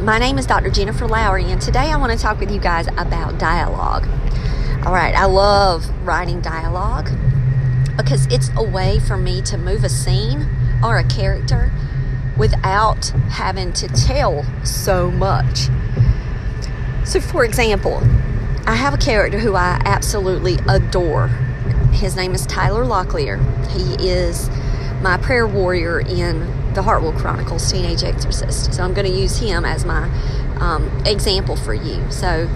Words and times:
My 0.00 0.18
name 0.18 0.38
is 0.38 0.46
Dr. 0.46 0.70
Jennifer 0.70 1.06
Lowry, 1.06 1.44
and 1.52 1.60
today 1.60 1.92
I 1.92 1.96
want 1.98 2.10
to 2.10 2.18
talk 2.18 2.40
with 2.40 2.50
you 2.50 2.58
guys 2.58 2.86
about 2.96 3.38
dialogue. 3.38 4.08
All 4.86 4.94
right, 4.94 5.14
I 5.14 5.26
love 5.26 5.90
writing 6.06 6.40
dialogue 6.40 7.10
because 7.98 8.24
it's 8.28 8.50
a 8.56 8.62
way 8.62 8.98
for 8.98 9.18
me 9.18 9.42
to 9.42 9.58
move 9.58 9.84
a 9.84 9.90
scene 9.90 10.48
or 10.82 10.96
a 10.96 11.04
character 11.04 11.70
without 12.38 13.08
having 13.28 13.74
to 13.74 13.88
tell 13.88 14.46
so 14.64 15.10
much. 15.10 15.68
So, 17.04 17.20
for 17.20 17.44
example, 17.44 17.98
I 18.66 18.76
have 18.76 18.94
a 18.94 18.98
character 18.98 19.38
who 19.38 19.54
I 19.54 19.82
absolutely 19.84 20.56
adore. 20.66 21.28
His 21.92 22.16
name 22.16 22.34
is 22.34 22.46
Tyler 22.46 22.86
Locklear. 22.86 23.38
He 23.68 24.08
is 24.08 24.48
my 25.02 25.18
prayer 25.18 25.46
warrior 25.46 26.00
in 26.00 26.59
the 26.74 26.82
Hartwell 26.82 27.12
Chronicles 27.12 27.70
Teenage 27.70 28.02
Exorcist. 28.02 28.74
So 28.74 28.82
I'm 28.82 28.94
going 28.94 29.06
to 29.06 29.12
use 29.12 29.38
him 29.38 29.64
as 29.64 29.84
my 29.84 30.04
um, 30.60 30.88
example 31.04 31.56
for 31.56 31.74
you. 31.74 32.10
So, 32.10 32.48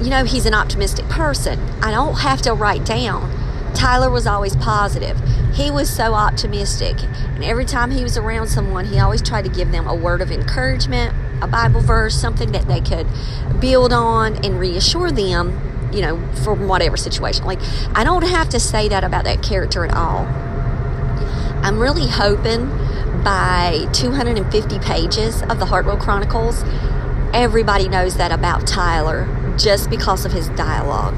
you 0.00 0.10
know, 0.10 0.24
he's 0.24 0.46
an 0.46 0.54
optimistic 0.54 1.08
person. 1.08 1.58
I 1.82 1.90
don't 1.90 2.18
have 2.20 2.40
to 2.42 2.52
write 2.52 2.84
down. 2.84 3.34
Tyler 3.74 4.10
was 4.10 4.26
always 4.26 4.56
positive. 4.56 5.18
He 5.54 5.70
was 5.70 5.90
so 5.90 6.14
optimistic. 6.14 7.02
And 7.02 7.44
every 7.44 7.64
time 7.64 7.90
he 7.90 8.02
was 8.02 8.16
around 8.16 8.48
someone, 8.48 8.86
he 8.86 8.98
always 8.98 9.22
tried 9.22 9.44
to 9.44 9.50
give 9.50 9.72
them 9.72 9.86
a 9.86 9.94
word 9.94 10.20
of 10.20 10.30
encouragement, 10.30 11.14
a 11.42 11.46
Bible 11.46 11.80
verse, 11.80 12.14
something 12.14 12.52
that 12.52 12.66
they 12.68 12.80
could 12.80 13.06
build 13.60 13.92
on 13.92 14.44
and 14.44 14.60
reassure 14.60 15.10
them, 15.10 15.90
you 15.92 16.00
know, 16.00 16.20
from 16.44 16.68
whatever 16.68 16.96
situation. 16.96 17.44
Like, 17.44 17.60
I 17.94 18.04
don't 18.04 18.22
have 18.22 18.48
to 18.50 18.60
say 18.60 18.88
that 18.88 19.04
about 19.04 19.24
that 19.24 19.42
character 19.42 19.84
at 19.84 19.94
all 19.94 20.26
I'm 21.62 21.78
really 21.78 22.08
hoping 22.08 22.68
by 23.22 23.86
250 23.92 24.78
pages 24.78 25.42
of 25.42 25.58
the 25.58 25.66
Hartwell 25.66 25.96
Chronicles, 25.96 26.64
everybody 27.32 27.88
knows 27.88 28.16
that 28.16 28.32
about 28.32 28.66
Tyler 28.66 29.28
just 29.58 29.90
because 29.90 30.24
of 30.24 30.32
his 30.32 30.48
dialogue. 30.50 31.14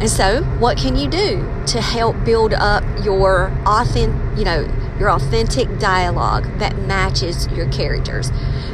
And 0.00 0.08
so, 0.08 0.42
what 0.58 0.78
can 0.78 0.96
you 0.96 1.08
do 1.08 1.44
to 1.66 1.80
help 1.80 2.24
build 2.24 2.54
up 2.54 2.84
your 3.04 3.52
authentic, 3.66 4.38
you 4.38 4.44
know, 4.44 4.68
your 4.98 5.10
authentic 5.10 5.78
dialogue 5.78 6.44
that 6.58 6.78
matches 6.82 7.48
your 7.48 7.68
characters? 7.68 8.30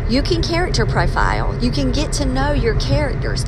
You 0.08 0.22
can 0.22 0.42
character 0.42 0.84
profile. 0.84 1.58
You 1.64 1.70
can 1.70 1.92
get 1.92 2.12
to 2.14 2.26
know 2.26 2.52
your 2.52 2.78
characters. 2.78 3.46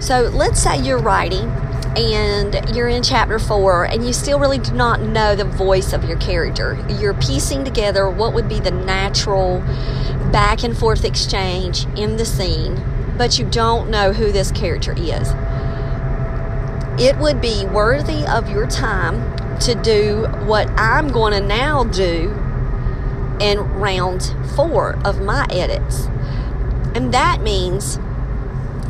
So, 0.00 0.22
let's 0.22 0.60
say 0.60 0.80
you're 0.80 0.98
writing 0.98 1.50
and 1.96 2.74
you're 2.74 2.88
in 2.88 3.02
chapter 3.02 3.38
four 3.38 3.84
and 3.84 4.04
you 4.04 4.12
still 4.12 4.38
really 4.38 4.58
do 4.58 4.72
not 4.72 5.00
know 5.00 5.36
the 5.36 5.44
voice 5.44 5.92
of 5.92 6.04
your 6.04 6.18
character. 6.18 6.84
You're 7.00 7.14
piecing 7.14 7.64
together 7.64 8.10
what 8.10 8.34
would 8.34 8.48
be 8.48 8.58
the 8.58 8.72
natural 8.72 9.60
back 10.32 10.64
and 10.64 10.76
forth 10.76 11.04
exchange 11.04 11.86
in 11.96 12.16
the 12.16 12.24
scene, 12.24 12.82
but 13.16 13.38
you 13.38 13.44
don't 13.46 13.90
know 13.90 14.12
who 14.12 14.32
this 14.32 14.50
character 14.50 14.92
is. 14.96 15.32
It 17.00 17.16
would 17.18 17.40
be 17.40 17.64
worthy 17.66 18.26
of 18.26 18.48
your 18.48 18.66
time 18.66 19.58
to 19.60 19.74
do 19.76 20.26
what 20.46 20.68
I'm 20.70 21.08
going 21.08 21.32
to 21.32 21.46
now 21.46 21.84
do 21.84 22.30
in 23.40 23.58
round 23.58 24.34
four 24.56 24.96
of 25.04 25.20
my 25.20 25.46
edits. 25.50 26.06
And 26.94 27.14
that 27.14 27.40
means 27.40 27.98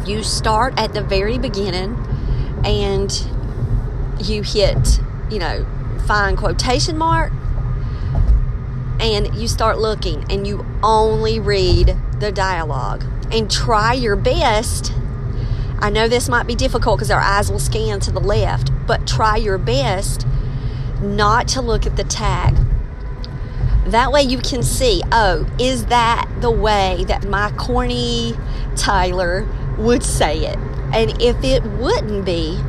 you 0.07 0.23
start 0.23 0.75
at 0.79 0.93
the 0.93 1.03
very 1.03 1.39
beginning 1.39 1.97
and 2.65 3.13
you 4.21 4.43
hit, 4.43 5.01
you 5.31 5.39
know, 5.39 5.67
find 6.07 6.37
quotation 6.37 6.99
mark 6.99 7.33
and 9.01 9.35
you 9.35 9.49
start 9.49 9.79
looking 9.79 10.25
and 10.31 10.47
you 10.47 10.65
only 10.83 11.39
read 11.41 11.97
the 12.21 12.33
dialogue 12.33 13.05
and 13.33 13.51
try 13.51 13.93
your 13.93 14.17
best. 14.17 14.93
I 15.81 15.91
know 15.91 16.09
this 16.09 16.29
might 16.29 16.47
be 16.47 16.55
difficult 16.55 16.99
because 16.99 17.11
our 17.11 17.21
eyes 17.21 17.51
will 17.51 17.59
scan 17.59 18.01
to 18.01 18.13
the 18.13 18.21
left, 18.21 18.71
but 18.87 19.07
try 19.07 19.37
your 19.37 19.59
best 19.59 20.27
not 21.03 21.49
to 21.49 21.61
look 21.61 21.87
at 21.87 21.97
the 21.97 22.05
tag. 22.05 22.57
That 23.87 24.13
way 24.13 24.23
you 24.23 24.39
can 24.39 24.63
see, 24.63 25.03
oh, 25.13 25.47
is 25.59 25.87
that 25.87 26.27
the 26.41 26.51
way 26.51 27.05
that 27.09 27.29
my 27.29 27.51
corny 27.53 28.35
Tyler 28.77 29.47
would 29.77 30.03
say 30.03 30.47
it? 30.47 30.59
And 30.95 31.21
if 31.21 31.43
it 31.43 31.65
wouldn't 31.65 32.25
be, 32.25 32.61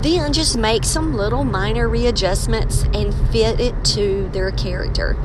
then 0.00 0.32
just 0.32 0.56
make 0.56 0.84
some 0.84 1.14
little 1.14 1.44
minor 1.44 1.88
readjustments 1.88 2.84
and 2.94 3.14
fit 3.30 3.60
it 3.60 3.84
to 3.84 4.28
their 4.32 4.50
character. 4.50 5.16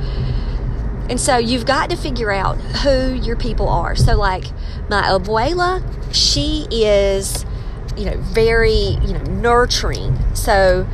And 1.10 1.20
so 1.20 1.38
you've 1.38 1.66
got 1.66 1.90
to 1.90 1.96
figure 1.96 2.32
out 2.32 2.58
who 2.58 3.14
your 3.14 3.36
people 3.36 3.70
are. 3.70 3.96
So, 3.96 4.18
like 4.18 4.46
my 4.90 5.04
abuela, 5.04 5.84
she 6.14 6.68
is, 6.70 7.46
you 7.96 8.06
know, 8.06 8.18
very, 8.18 8.98
you 9.02 9.14
know, 9.14 9.24
nurturing. 9.24 10.18
So, 10.36 10.88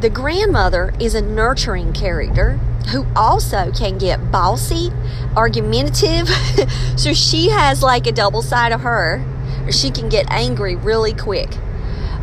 the 0.00 0.10
grandmother 0.10 0.92
is 1.00 1.14
a 1.14 1.22
nurturing 1.22 1.92
character 1.92 2.52
who 2.90 3.06
also 3.16 3.72
can 3.72 3.96
get 3.96 4.30
bossy, 4.30 4.90
argumentative. 5.36 6.28
so, 6.96 7.12
she 7.14 7.48
has 7.48 7.82
like 7.82 8.06
a 8.06 8.12
double 8.12 8.42
side 8.42 8.72
of 8.72 8.82
her 8.82 9.24
she 9.70 9.90
can 9.90 10.08
get 10.08 10.30
angry 10.30 10.76
really 10.76 11.14
quick. 11.14 11.56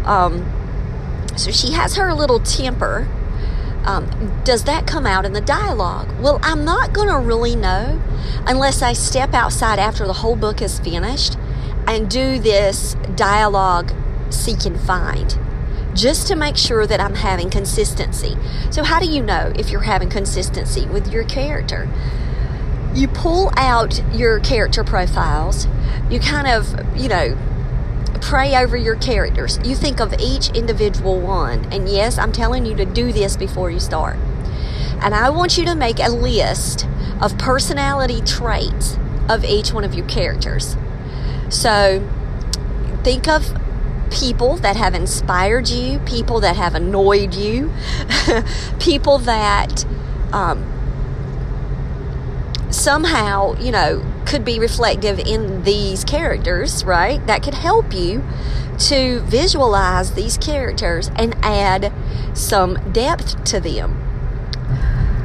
Um, 0.06 0.46
so 1.38 1.52
she 1.52 1.72
has 1.74 1.96
her 1.96 2.14
little 2.14 2.40
temper. 2.40 3.08
Um, 3.84 4.42
does 4.44 4.66
that 4.66 4.86
come 4.86 5.08
out 5.08 5.26
in 5.26 5.34
the 5.34 5.42
dialogue? 5.42 6.10
Well, 6.22 6.40
I'm 6.44 6.64
not 6.64 6.94
going 6.94 7.08
to 7.08 7.18
really 7.18 7.56
know 7.56 8.02
unless 8.46 8.82
I 8.82 8.94
step 8.94 9.34
outside 9.34 9.80
after 9.80 10.06
the 10.06 10.14
whole 10.14 10.36
book 10.36 10.62
is 10.62 10.80
finished 10.80 11.38
and 11.88 12.10
do 12.10 12.38
this 12.38 12.96
dialogue 13.16 13.92
seek 14.30 14.66
and 14.66 14.80
find 14.80 15.38
just 15.94 16.28
to 16.28 16.36
make 16.36 16.58
sure 16.58 16.88
that 16.88 17.02
I'm 17.02 17.16
having 17.16 17.50
consistency. 17.50 18.38
So, 18.70 18.84
how 18.84 19.00
do 19.00 19.08
you 19.08 19.22
know 19.22 19.52
if 19.56 19.70
you're 19.70 19.82
having 19.82 20.10
consistency 20.10 20.86
with 20.86 21.12
your 21.12 21.24
character? 21.24 21.90
You 22.94 23.08
pull 23.08 23.52
out 23.56 24.02
your 24.14 24.40
character 24.40 24.84
profiles 24.84 25.68
you 26.12 26.20
kind 26.20 26.46
of, 26.48 26.76
you 26.96 27.08
know, 27.08 27.38
pray 28.22 28.56
over 28.56 28.76
your 28.76 28.96
characters. 28.98 29.60
You 29.64 29.76
think 29.76 30.02
of 30.02 30.14
each 30.20 30.50
individual 30.50 31.20
one. 31.22 31.72
And 31.72 31.88
yes, 31.88 32.18
I'm 32.18 32.34
telling 32.34 32.66
you 32.66 32.76
to 32.76 32.86
do 32.86 33.14
this 33.14 33.38
before 33.38 33.72
you 33.72 33.80
start. 33.80 34.18
And 35.02 35.16
I 35.16 35.30
want 35.30 35.58
you 35.58 35.66
to 35.66 35.74
make 35.74 36.00
a 36.00 36.10
list 36.10 36.86
of 37.22 37.38
personality 37.38 38.22
traits 38.22 38.98
of 39.30 39.46
each 39.46 39.72
one 39.72 39.86
of 39.86 39.96
your 39.96 40.06
characters. 40.06 40.76
So 41.50 42.08
think 43.04 43.28
of 43.28 43.58
people 44.12 44.58
that 44.58 44.76
have 44.76 44.94
inspired 44.94 45.70
you, 45.70 46.00
people 46.00 46.42
that 46.42 46.58
have 46.58 46.76
annoyed 46.76 47.34
you, 47.34 47.72
people 48.80 49.18
that 49.20 49.86
um, 50.34 50.81
somehow, 52.82 53.56
you 53.60 53.72
know, 53.72 54.04
could 54.26 54.44
be 54.44 54.60
reflective 54.60 55.20
in 55.20 55.64
these 55.64 56.04
characters, 56.04 56.84
right? 56.84 57.26
That 57.28 57.44
could 57.44 57.54
help 57.54 57.94
you 57.94 58.24
to 58.80 59.20
visualize 59.22 60.14
these 60.14 60.38
characters 60.38 61.12
and 61.16 61.36
add 61.44 61.94
some 62.34 62.92
depth 62.92 63.44
to 63.46 63.60
them. 63.60 63.98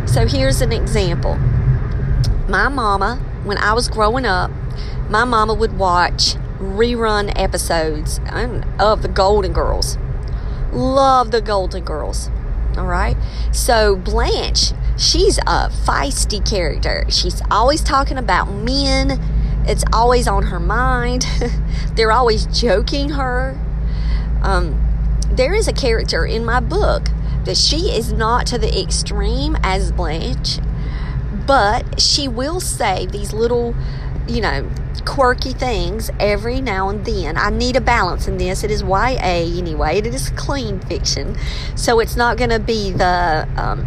So 0.06 0.26
here's 0.26 0.60
an 0.60 0.72
example. 0.72 1.36
My 2.48 2.68
mama, 2.68 3.16
when 3.44 3.58
I 3.58 3.72
was 3.72 3.88
growing 3.88 4.26
up, 4.26 4.50
my 5.08 5.24
mama 5.24 5.54
would 5.54 5.78
watch 5.78 6.34
rerun 6.58 7.32
episodes 7.36 8.20
um, 8.30 8.64
of 8.78 9.02
the 9.02 9.08
Golden 9.08 9.52
Girls. 9.52 9.98
Love 10.72 11.30
the 11.30 11.40
Golden 11.40 11.84
Girls. 11.84 12.30
All 12.76 12.86
right. 12.86 13.16
So 13.52 13.96
Blanche, 13.96 14.72
she's 14.96 15.38
a 15.38 15.70
feisty 15.84 16.46
character. 16.48 17.04
She's 17.08 17.40
always 17.50 17.82
talking 17.82 18.18
about 18.18 18.50
men. 18.50 19.20
It's 19.66 19.84
always 19.92 20.28
on 20.28 20.44
her 20.44 20.60
mind. 20.60 21.26
They're 21.94 22.12
always 22.12 22.46
joking 22.46 23.10
her. 23.10 23.58
Um, 24.42 24.82
there 25.30 25.54
is 25.54 25.68
a 25.68 25.72
character 25.72 26.24
in 26.24 26.44
my 26.44 26.60
book 26.60 27.08
that 27.44 27.56
she 27.56 27.90
is 27.90 28.12
not 28.12 28.46
to 28.46 28.58
the 28.58 28.80
extreme 28.80 29.56
as 29.62 29.92
Blanche, 29.92 30.58
but 31.46 32.00
she 32.00 32.28
will 32.28 32.60
say 32.60 33.06
these 33.06 33.32
little, 33.32 33.74
you 34.28 34.40
know, 34.40 34.68
quirky 35.04 35.52
things 35.52 36.10
every 36.18 36.60
now 36.60 36.88
and 36.88 37.04
then. 37.04 37.36
I 37.36 37.50
need 37.50 37.76
a 37.76 37.80
balance 37.80 38.26
in 38.26 38.38
this. 38.38 38.64
It 38.64 38.70
is 38.70 38.82
YA 38.82 39.16
anyway. 39.16 39.98
It 39.98 40.06
is 40.06 40.30
clean 40.30 40.80
fiction, 40.80 41.36
so 41.76 42.00
it's 42.00 42.16
not 42.16 42.36
going 42.36 42.50
to 42.50 42.58
be 42.58 42.90
the 42.92 43.48
um, 43.56 43.86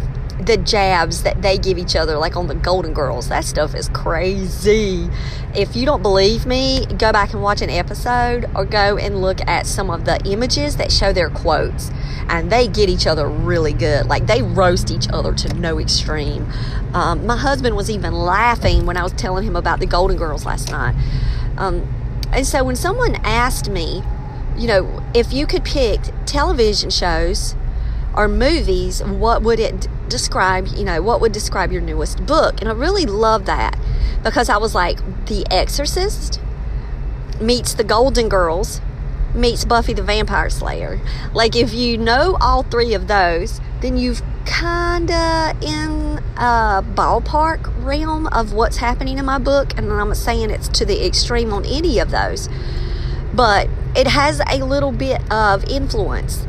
the 0.50 0.56
jabs 0.56 1.22
that 1.22 1.42
they 1.42 1.56
give 1.56 1.78
each 1.78 1.94
other, 1.94 2.18
like 2.18 2.34
on 2.34 2.48
the 2.48 2.56
Golden 2.56 2.92
Girls. 2.92 3.28
That 3.28 3.44
stuff 3.44 3.72
is 3.72 3.88
crazy. 3.90 5.08
If 5.54 5.76
you 5.76 5.86
don't 5.86 6.02
believe 6.02 6.44
me, 6.44 6.86
go 6.86 7.12
back 7.12 7.32
and 7.32 7.40
watch 7.40 7.62
an 7.62 7.70
episode 7.70 8.50
or 8.56 8.64
go 8.64 8.96
and 8.96 9.22
look 9.22 9.40
at 9.46 9.64
some 9.68 9.90
of 9.90 10.06
the 10.06 10.20
images 10.24 10.76
that 10.76 10.90
show 10.90 11.12
their 11.12 11.30
quotes. 11.30 11.92
And 12.28 12.50
they 12.50 12.66
get 12.66 12.88
each 12.88 13.06
other 13.06 13.28
really 13.28 13.72
good. 13.72 14.06
Like 14.06 14.26
they 14.26 14.42
roast 14.42 14.90
each 14.90 15.08
other 15.12 15.32
to 15.34 15.54
no 15.54 15.78
extreme. 15.78 16.50
Um, 16.94 17.26
my 17.26 17.36
husband 17.36 17.76
was 17.76 17.88
even 17.88 18.12
laughing 18.12 18.86
when 18.86 18.96
I 18.96 19.04
was 19.04 19.12
telling 19.12 19.44
him 19.46 19.54
about 19.54 19.78
the 19.78 19.86
Golden 19.86 20.16
Girls 20.16 20.44
last 20.44 20.68
night. 20.68 20.96
Um, 21.58 21.86
and 22.32 22.44
so 22.44 22.64
when 22.64 22.74
someone 22.74 23.14
asked 23.22 23.70
me, 23.70 24.02
you 24.56 24.66
know, 24.66 25.00
if 25.14 25.32
you 25.32 25.46
could 25.46 25.64
pick 25.64 26.00
television 26.26 26.90
shows 26.90 27.54
or 28.16 28.26
movies, 28.26 29.00
what 29.00 29.42
would 29.42 29.60
it 29.60 29.86
describe, 30.10 30.66
you 30.68 30.84
know, 30.84 31.00
what 31.00 31.20
would 31.20 31.32
describe 31.32 31.72
your 31.72 31.80
newest 31.80 32.26
book? 32.26 32.60
And 32.60 32.68
I 32.68 32.72
really 32.72 33.06
love 33.06 33.46
that 33.46 33.78
because 34.22 34.48
I 34.50 34.58
was 34.58 34.74
like, 34.74 34.98
The 35.26 35.46
Exorcist 35.50 36.40
meets 37.40 37.72
The 37.72 37.84
Golden 37.84 38.28
Girls 38.28 38.80
meets 39.34 39.64
Buffy 39.64 39.92
the 39.92 40.02
Vampire 40.02 40.50
Slayer. 40.50 41.00
Like, 41.32 41.54
if 41.54 41.72
you 41.72 41.96
know 41.96 42.36
all 42.40 42.62
three 42.62 42.94
of 42.94 43.06
those, 43.06 43.60
then 43.80 43.96
you've 43.96 44.22
kinda 44.44 45.54
in 45.62 46.18
a 46.36 46.82
ballpark 46.94 47.72
realm 47.84 48.26
of 48.28 48.52
what's 48.52 48.78
happening 48.78 49.18
in 49.18 49.24
my 49.24 49.38
book. 49.38 49.76
And 49.78 49.92
I'm 49.92 50.14
saying 50.14 50.50
it's 50.50 50.68
to 50.68 50.84
the 50.84 51.06
extreme 51.06 51.52
on 51.52 51.64
any 51.64 51.98
of 51.98 52.10
those, 52.10 52.48
but 53.32 53.68
it 53.94 54.06
has 54.08 54.40
a 54.50 54.64
little 54.64 54.92
bit 54.92 55.20
of 55.32 55.64
influence 55.64 56.46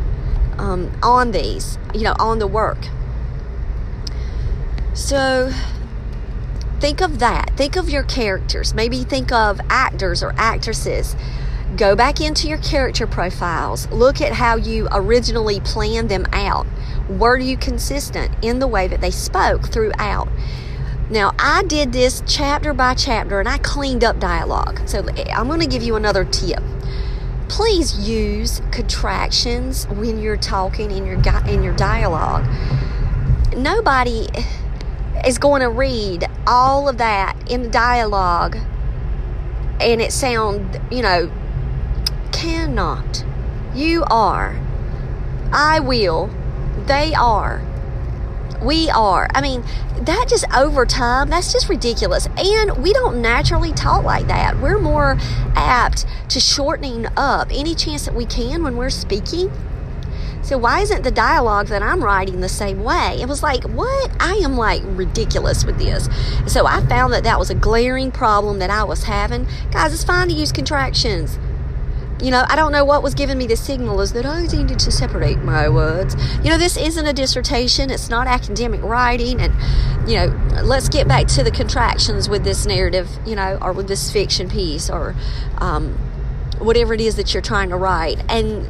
um, 0.57 0.91
on 1.03 1.31
these, 1.31 1.77
you 1.93 2.03
know, 2.03 2.15
on 2.19 2.39
the 2.39 2.47
work. 2.47 2.87
So 5.01 5.51
think 6.79 7.01
of 7.01 7.17
that. 7.19 7.51
Think 7.57 7.75
of 7.75 7.89
your 7.89 8.03
characters. 8.03 8.75
Maybe 8.75 9.03
think 9.03 9.31
of 9.31 9.59
actors 9.67 10.21
or 10.21 10.31
actresses. 10.37 11.15
Go 11.75 11.95
back 11.95 12.21
into 12.21 12.47
your 12.47 12.59
character 12.59 13.07
profiles. 13.07 13.89
Look 13.89 14.21
at 14.21 14.33
how 14.33 14.57
you 14.57 14.87
originally 14.91 15.59
planned 15.59 16.09
them 16.09 16.27
out. 16.31 16.67
Were 17.09 17.37
you 17.37 17.57
consistent 17.57 18.31
in 18.43 18.59
the 18.59 18.67
way 18.67 18.87
that 18.87 19.01
they 19.01 19.09
spoke 19.09 19.69
throughout? 19.69 20.29
Now, 21.09 21.33
I 21.39 21.63
did 21.63 21.91
this 21.91 22.21
chapter 22.27 22.71
by 22.71 22.93
chapter 22.93 23.39
and 23.39 23.49
I 23.49 23.57
cleaned 23.57 24.03
up 24.03 24.19
dialogue. 24.19 24.87
So, 24.87 24.99
I'm 25.33 25.47
going 25.47 25.61
to 25.61 25.67
give 25.67 25.83
you 25.83 25.95
another 25.95 26.23
tip. 26.23 26.61
Please 27.49 28.07
use 28.07 28.61
contractions 28.71 29.87
when 29.87 30.19
you're 30.21 30.37
talking 30.37 30.91
in 30.91 31.05
your 31.05 31.19
in 31.47 31.63
your 31.63 31.75
dialogue. 31.75 32.45
Nobody 33.57 34.29
is 35.25 35.37
going 35.37 35.61
to 35.61 35.69
read 35.69 36.25
all 36.47 36.89
of 36.89 36.97
that 36.97 37.35
in 37.49 37.63
the 37.63 37.69
dialogue 37.69 38.57
and 39.79 40.01
it 40.01 40.11
sound, 40.11 40.79
you 40.91 41.01
know, 41.01 41.31
cannot. 42.31 43.25
You 43.73 44.03
are. 44.09 44.59
I 45.51 45.79
will. 45.79 46.29
They 46.85 47.13
are. 47.13 47.61
We 48.61 48.89
are. 48.89 49.27
I 49.33 49.41
mean, 49.41 49.63
that 50.01 50.27
just 50.29 50.45
over 50.55 50.85
time, 50.85 51.29
that's 51.29 51.51
just 51.51 51.67
ridiculous. 51.67 52.27
And 52.37 52.77
we 52.83 52.93
don't 52.93 53.21
naturally 53.21 53.71
talk 53.71 54.03
like 54.03 54.27
that. 54.27 54.59
We're 54.59 54.79
more 54.79 55.17
apt 55.55 56.05
to 56.29 56.39
shortening 56.39 57.07
up 57.17 57.47
any 57.51 57.73
chance 57.73 58.05
that 58.05 58.13
we 58.13 58.25
can 58.25 58.63
when 58.63 58.77
we're 58.77 58.89
speaking 58.89 59.51
so 60.41 60.57
why 60.57 60.79
isn't 60.79 61.03
the 61.03 61.11
dialogue 61.11 61.67
that 61.67 61.81
I'm 61.81 62.03
writing 62.03 62.41
the 62.41 62.49
same 62.49 62.83
way? 62.83 63.17
It 63.21 63.27
was 63.27 63.43
like, 63.43 63.63
what? 63.63 64.11
I 64.19 64.33
am 64.43 64.57
like 64.57 64.81
ridiculous 64.85 65.65
with 65.65 65.77
this. 65.77 66.09
So 66.47 66.65
I 66.65 66.85
found 66.87 67.13
that 67.13 67.23
that 67.23 67.39
was 67.39 67.49
a 67.49 67.55
glaring 67.55 68.11
problem 68.11 68.59
that 68.59 68.69
I 68.69 68.83
was 68.83 69.03
having. 69.03 69.47
Guys, 69.71 69.93
it's 69.93 70.03
fine 70.03 70.27
to 70.29 70.33
use 70.33 70.51
contractions. 70.51 71.37
You 72.21 72.29
know, 72.29 72.43
I 72.47 72.55
don't 72.55 72.71
know 72.71 72.85
what 72.85 73.01
was 73.01 73.15
giving 73.15 73.39
me 73.39 73.47
the 73.47 73.55
signal 73.55 73.99
is 73.99 74.13
that 74.13 74.27
I 74.27 74.45
needed 74.45 74.77
to 74.77 74.91
separate 74.91 75.39
my 75.39 75.67
words. 75.67 76.15
You 76.43 76.51
know, 76.51 76.57
this 76.57 76.77
isn't 76.77 77.05
a 77.05 77.13
dissertation, 77.13 77.89
it's 77.89 78.09
not 78.09 78.27
academic 78.27 78.81
writing. 78.83 79.41
And, 79.41 79.53
you 80.07 80.17
know, 80.17 80.61
let's 80.63 80.87
get 80.87 81.07
back 81.07 81.25
to 81.29 81.43
the 81.43 81.49
contractions 81.49 82.29
with 82.29 82.43
this 82.43 82.65
narrative, 82.67 83.09
you 83.25 83.35
know, 83.35 83.57
or 83.59 83.73
with 83.73 83.87
this 83.87 84.11
fiction 84.11 84.49
piece 84.49 84.87
or 84.87 85.15
um, 85.57 85.93
whatever 86.59 86.93
it 86.93 87.01
is 87.01 87.15
that 87.15 87.33
you're 87.33 87.41
trying 87.41 87.69
to 87.69 87.77
write. 87.77 88.23
And 88.29 88.67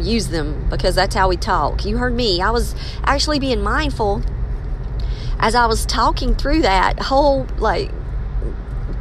use 0.00 0.28
them 0.28 0.68
because 0.70 0.94
that's 0.94 1.14
how 1.14 1.28
we 1.28 1.36
talk. 1.36 1.84
You 1.84 1.98
heard 1.98 2.14
me. 2.14 2.40
I 2.40 2.50
was 2.50 2.74
actually 3.04 3.38
being 3.38 3.62
mindful 3.62 4.22
as 5.38 5.54
I 5.54 5.66
was 5.66 5.86
talking 5.86 6.34
through 6.34 6.62
that 6.62 6.98
whole 7.00 7.46
like 7.58 7.90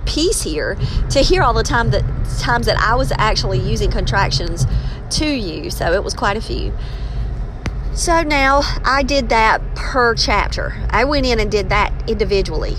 piece 0.05 0.41
here 0.43 0.77
to 1.09 1.19
hear 1.19 1.43
all 1.43 1.53
the 1.53 1.63
time 1.63 1.91
that 1.91 2.03
times 2.39 2.65
that 2.65 2.77
I 2.79 2.95
was 2.95 3.11
actually 3.17 3.59
using 3.59 3.91
contractions 3.91 4.65
to 5.11 5.25
you. 5.25 5.69
So 5.69 5.91
it 5.93 6.03
was 6.03 6.13
quite 6.13 6.37
a 6.37 6.41
few. 6.41 6.73
So 7.93 8.21
now 8.21 8.61
I 8.85 9.03
did 9.03 9.29
that 9.29 9.75
per 9.75 10.13
chapter. 10.13 10.75
I 10.89 11.03
went 11.03 11.25
in 11.25 11.39
and 11.39 11.51
did 11.51 11.69
that 11.69 12.09
individually. 12.09 12.75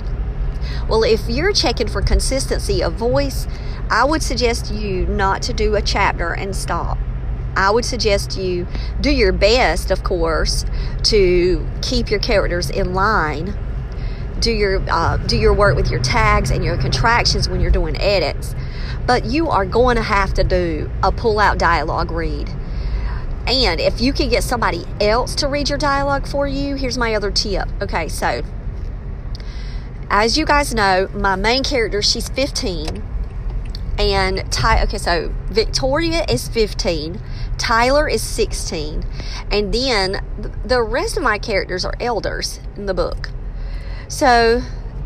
Well, 0.88 1.02
if 1.02 1.28
you're 1.28 1.52
checking 1.52 1.88
for 1.88 2.00
consistency 2.00 2.82
of 2.82 2.94
voice, 2.94 3.46
I 3.90 4.04
would 4.04 4.22
suggest 4.22 4.72
you 4.72 5.06
not 5.06 5.42
to 5.42 5.52
do 5.52 5.74
a 5.74 5.82
chapter 5.82 6.32
and 6.32 6.54
stop. 6.54 6.98
I 7.58 7.70
would 7.70 7.84
suggest 7.84 8.38
you 8.38 8.68
do 9.00 9.10
your 9.10 9.32
best, 9.32 9.90
of 9.90 10.04
course, 10.04 10.64
to 11.02 11.66
keep 11.82 12.08
your 12.08 12.20
characters 12.20 12.70
in 12.70 12.94
line. 12.94 13.58
Do 14.38 14.52
your 14.52 14.80
uh, 14.88 15.16
do 15.16 15.36
your 15.36 15.52
work 15.52 15.74
with 15.74 15.90
your 15.90 16.00
tags 16.00 16.52
and 16.52 16.64
your 16.64 16.76
contractions 16.76 17.48
when 17.48 17.60
you're 17.60 17.72
doing 17.72 18.00
edits, 18.00 18.54
but 19.08 19.24
you 19.24 19.48
are 19.48 19.66
going 19.66 19.96
to 19.96 20.02
have 20.02 20.32
to 20.34 20.44
do 20.44 20.88
a 21.02 21.10
pull-out 21.10 21.58
dialogue 21.58 22.12
read. 22.12 22.48
And 23.48 23.80
if 23.80 24.00
you 24.00 24.12
can 24.12 24.28
get 24.28 24.44
somebody 24.44 24.84
else 25.00 25.34
to 25.36 25.48
read 25.48 25.68
your 25.68 25.78
dialogue 25.78 26.28
for 26.28 26.46
you, 26.46 26.76
here's 26.76 26.96
my 26.96 27.12
other 27.16 27.32
tip. 27.32 27.66
Okay, 27.82 28.06
so 28.06 28.42
as 30.10 30.38
you 30.38 30.44
guys 30.44 30.72
know, 30.72 31.08
my 31.12 31.34
main 31.34 31.64
character, 31.64 32.02
she's 32.02 32.28
15. 32.28 33.02
And 33.98 34.50
Ty, 34.52 34.84
okay, 34.84 34.98
so 34.98 35.34
Victoria 35.46 36.24
is 36.28 36.48
15, 36.48 37.20
Tyler 37.58 38.08
is 38.08 38.22
16, 38.22 39.04
and 39.50 39.74
then 39.74 40.24
the 40.64 40.82
rest 40.82 41.16
of 41.16 41.24
my 41.24 41.38
characters 41.38 41.84
are 41.84 41.94
elders 41.98 42.60
in 42.76 42.86
the 42.86 42.94
book. 42.94 43.30
So 44.06 44.62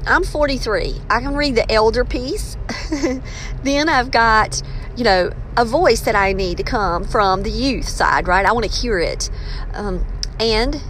I'm 0.06 0.24
43. 0.24 0.96
I 1.08 1.20
can 1.20 1.34
read 1.34 1.54
the 1.54 1.70
elder 1.70 2.04
piece. 2.04 2.56
then 3.62 3.88
I've 3.88 4.10
got, 4.10 4.62
you 4.96 5.04
know, 5.04 5.32
a 5.56 5.64
voice 5.64 6.00
that 6.00 6.14
I 6.14 6.32
need 6.32 6.56
to 6.58 6.62
come 6.62 7.04
from 7.04 7.42
the 7.44 7.50
youth 7.50 7.88
side, 7.88 8.26
right? 8.28 8.44
I 8.44 8.52
want 8.52 8.70
to 8.70 8.80
hear 8.80 8.98
it. 8.98 9.30
Um, 9.72 10.04
and 10.40 10.82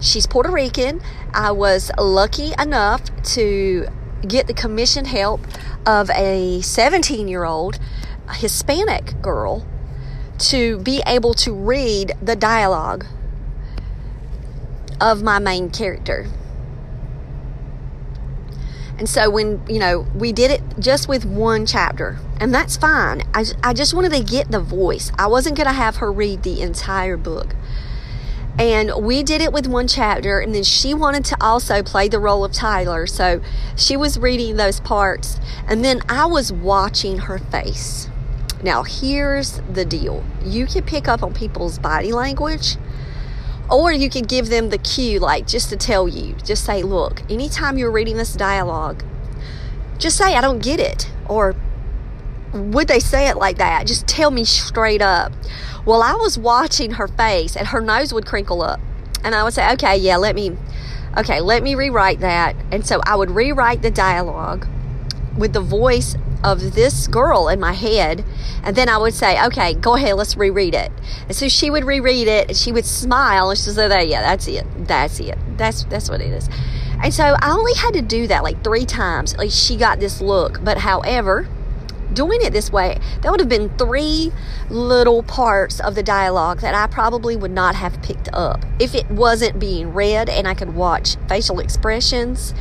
she's 0.00 0.26
Puerto 0.26 0.50
Rican. 0.50 1.00
I 1.34 1.52
was 1.52 1.90
lucky 1.98 2.52
enough 2.58 3.02
to 3.34 3.88
get 4.26 4.46
the 4.46 4.54
commission 4.54 5.04
help 5.04 5.40
of 5.86 6.10
a 6.10 6.60
17 6.60 7.28
year 7.28 7.44
old 7.44 7.78
Hispanic 8.34 9.20
girl 9.20 9.66
to 10.38 10.78
be 10.78 11.02
able 11.06 11.34
to 11.34 11.52
read 11.52 12.12
the 12.22 12.36
dialogue 12.36 13.06
of 15.00 15.22
my 15.22 15.38
main 15.38 15.70
character. 15.70 16.26
And 18.98 19.08
so 19.08 19.30
when, 19.30 19.62
you 19.66 19.78
know, 19.78 20.06
we 20.14 20.30
did 20.30 20.50
it 20.50 20.62
just 20.78 21.08
with 21.08 21.24
one 21.24 21.64
chapter, 21.64 22.18
and 22.38 22.54
that's 22.54 22.76
fine. 22.76 23.22
I, 23.32 23.46
I 23.62 23.72
just 23.72 23.94
wanted 23.94 24.12
to 24.12 24.22
get 24.22 24.50
the 24.50 24.60
voice. 24.60 25.10
I 25.18 25.26
wasn't 25.26 25.56
going 25.56 25.66
to 25.66 25.72
have 25.72 25.96
her 25.96 26.12
read 26.12 26.42
the 26.42 26.60
entire 26.60 27.16
book. 27.16 27.54
And 28.58 28.92
we 29.02 29.22
did 29.22 29.40
it 29.40 29.52
with 29.52 29.66
one 29.66 29.88
chapter, 29.88 30.40
and 30.40 30.54
then 30.54 30.64
she 30.64 30.92
wanted 30.92 31.24
to 31.26 31.36
also 31.40 31.82
play 31.82 32.08
the 32.08 32.18
role 32.18 32.44
of 32.44 32.52
Tyler. 32.52 33.06
So 33.06 33.40
she 33.76 33.96
was 33.96 34.18
reading 34.18 34.56
those 34.56 34.80
parts, 34.80 35.40
and 35.66 35.84
then 35.84 36.02
I 36.08 36.26
was 36.26 36.52
watching 36.52 37.18
her 37.18 37.38
face. 37.38 38.08
Now, 38.62 38.82
here's 38.82 39.60
the 39.72 39.84
deal 39.86 40.22
you 40.44 40.66
can 40.66 40.84
pick 40.84 41.08
up 41.08 41.22
on 41.22 41.32
people's 41.32 41.78
body 41.78 42.12
language 42.12 42.76
or 43.70 43.92
you 43.92 44.10
could 44.10 44.28
give 44.28 44.48
them 44.48 44.70
the 44.70 44.78
cue, 44.78 45.20
like 45.20 45.46
just 45.46 45.70
to 45.70 45.76
tell 45.76 46.08
you, 46.08 46.34
just 46.44 46.64
say, 46.64 46.82
look, 46.82 47.22
anytime 47.30 47.78
you're 47.78 47.90
reading 47.90 48.16
this 48.16 48.34
dialogue, 48.34 49.04
just 49.98 50.16
say, 50.16 50.34
I 50.34 50.40
don't 50.40 50.62
get 50.62 50.80
it. 50.80 51.10
Or 51.28 51.54
would 52.52 52.88
they 52.88 53.00
say 53.00 53.28
it 53.28 53.36
like 53.36 53.58
that? 53.58 53.86
Just 53.86 54.06
tell 54.06 54.30
me 54.30 54.44
straight 54.44 55.02
up. 55.02 55.32
Well, 55.84 56.02
I 56.02 56.14
was 56.14 56.38
watching 56.38 56.92
her 56.92 57.08
face 57.08 57.56
and 57.56 57.68
her 57.68 57.80
nose 57.80 58.12
would 58.12 58.26
crinkle 58.26 58.62
up. 58.62 58.80
And 59.22 59.34
I 59.34 59.44
would 59.44 59.52
say, 59.52 59.70
okay, 59.72 59.96
yeah, 59.96 60.16
let 60.16 60.34
me, 60.34 60.56
okay, 61.16 61.40
let 61.40 61.62
me 61.62 61.74
rewrite 61.74 62.20
that. 62.20 62.56
And 62.72 62.86
so 62.86 63.00
I 63.06 63.16
would 63.16 63.30
rewrite 63.30 63.82
the 63.82 63.90
dialogue 63.90 64.66
with 65.36 65.52
the 65.52 65.60
voice 65.60 66.16
of 66.42 66.74
this 66.74 67.06
girl 67.06 67.48
in 67.48 67.60
my 67.60 67.72
head. 67.72 68.24
And 68.62 68.74
then 68.74 68.88
I 68.88 68.98
would 68.98 69.14
say, 69.14 69.42
okay, 69.46 69.74
go 69.74 69.94
ahead, 69.94 70.16
let's 70.16 70.36
reread 70.36 70.74
it. 70.74 70.90
And 71.28 71.36
so 71.36 71.48
she 71.48 71.70
would 71.70 71.84
reread 71.84 72.28
it 72.28 72.48
and 72.48 72.56
she 72.56 72.72
would 72.72 72.86
smile 72.86 73.50
and 73.50 73.58
she 73.58 73.70
said, 73.70 73.92
oh, 73.92 73.98
yeah, 74.00 74.22
that's 74.22 74.48
it. 74.48 74.66
That's 74.86 75.20
it. 75.20 75.38
That's, 75.56 75.84
that's 75.84 76.08
what 76.08 76.20
it 76.20 76.32
is. 76.32 76.48
And 77.02 77.12
so 77.12 77.36
I 77.40 77.52
only 77.52 77.74
had 77.74 77.94
to 77.94 78.02
do 78.02 78.26
that 78.26 78.42
like 78.42 78.62
three 78.62 78.84
times. 78.84 79.36
Like 79.36 79.50
she 79.50 79.76
got 79.76 80.00
this 80.00 80.20
look. 80.20 80.62
But 80.64 80.78
however, 80.78 81.48
doing 82.14 82.40
it 82.42 82.52
this 82.52 82.70
way, 82.70 82.98
that 83.22 83.30
would 83.30 83.40
have 83.40 83.48
been 83.48 83.76
three 83.76 84.32
little 84.68 85.22
parts 85.22 85.80
of 85.80 85.94
the 85.94 86.02
dialogue 86.02 86.60
that 86.60 86.74
I 86.74 86.86
probably 86.86 87.36
would 87.36 87.50
not 87.50 87.74
have 87.74 88.02
picked 88.02 88.28
up 88.32 88.64
if 88.78 88.94
it 88.94 89.10
wasn't 89.10 89.58
being 89.58 89.92
read 89.92 90.28
and 90.28 90.46
I 90.46 90.54
could 90.54 90.74
watch 90.74 91.16
facial 91.28 91.60
expressions 91.60 92.54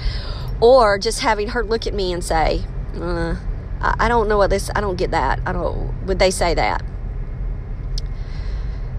or 0.61 0.97
just 0.97 1.21
having 1.21 1.49
her 1.49 1.63
look 1.63 1.87
at 1.87 1.93
me 1.93 2.11
and 2.11 2.23
say, 2.23 2.63
uh, 2.95 3.35
I, 3.81 4.07
don't 4.07 4.27
know 4.27 4.37
what 4.37 4.49
this, 4.49 4.69
I 4.75 4.81
don't 4.81 4.97
get 4.97 5.11
that. 5.11 5.39
I 5.45 5.53
don't, 5.53 6.05
would 6.05 6.19
they 6.19 6.31
say 6.31 6.53
that? 6.53 6.83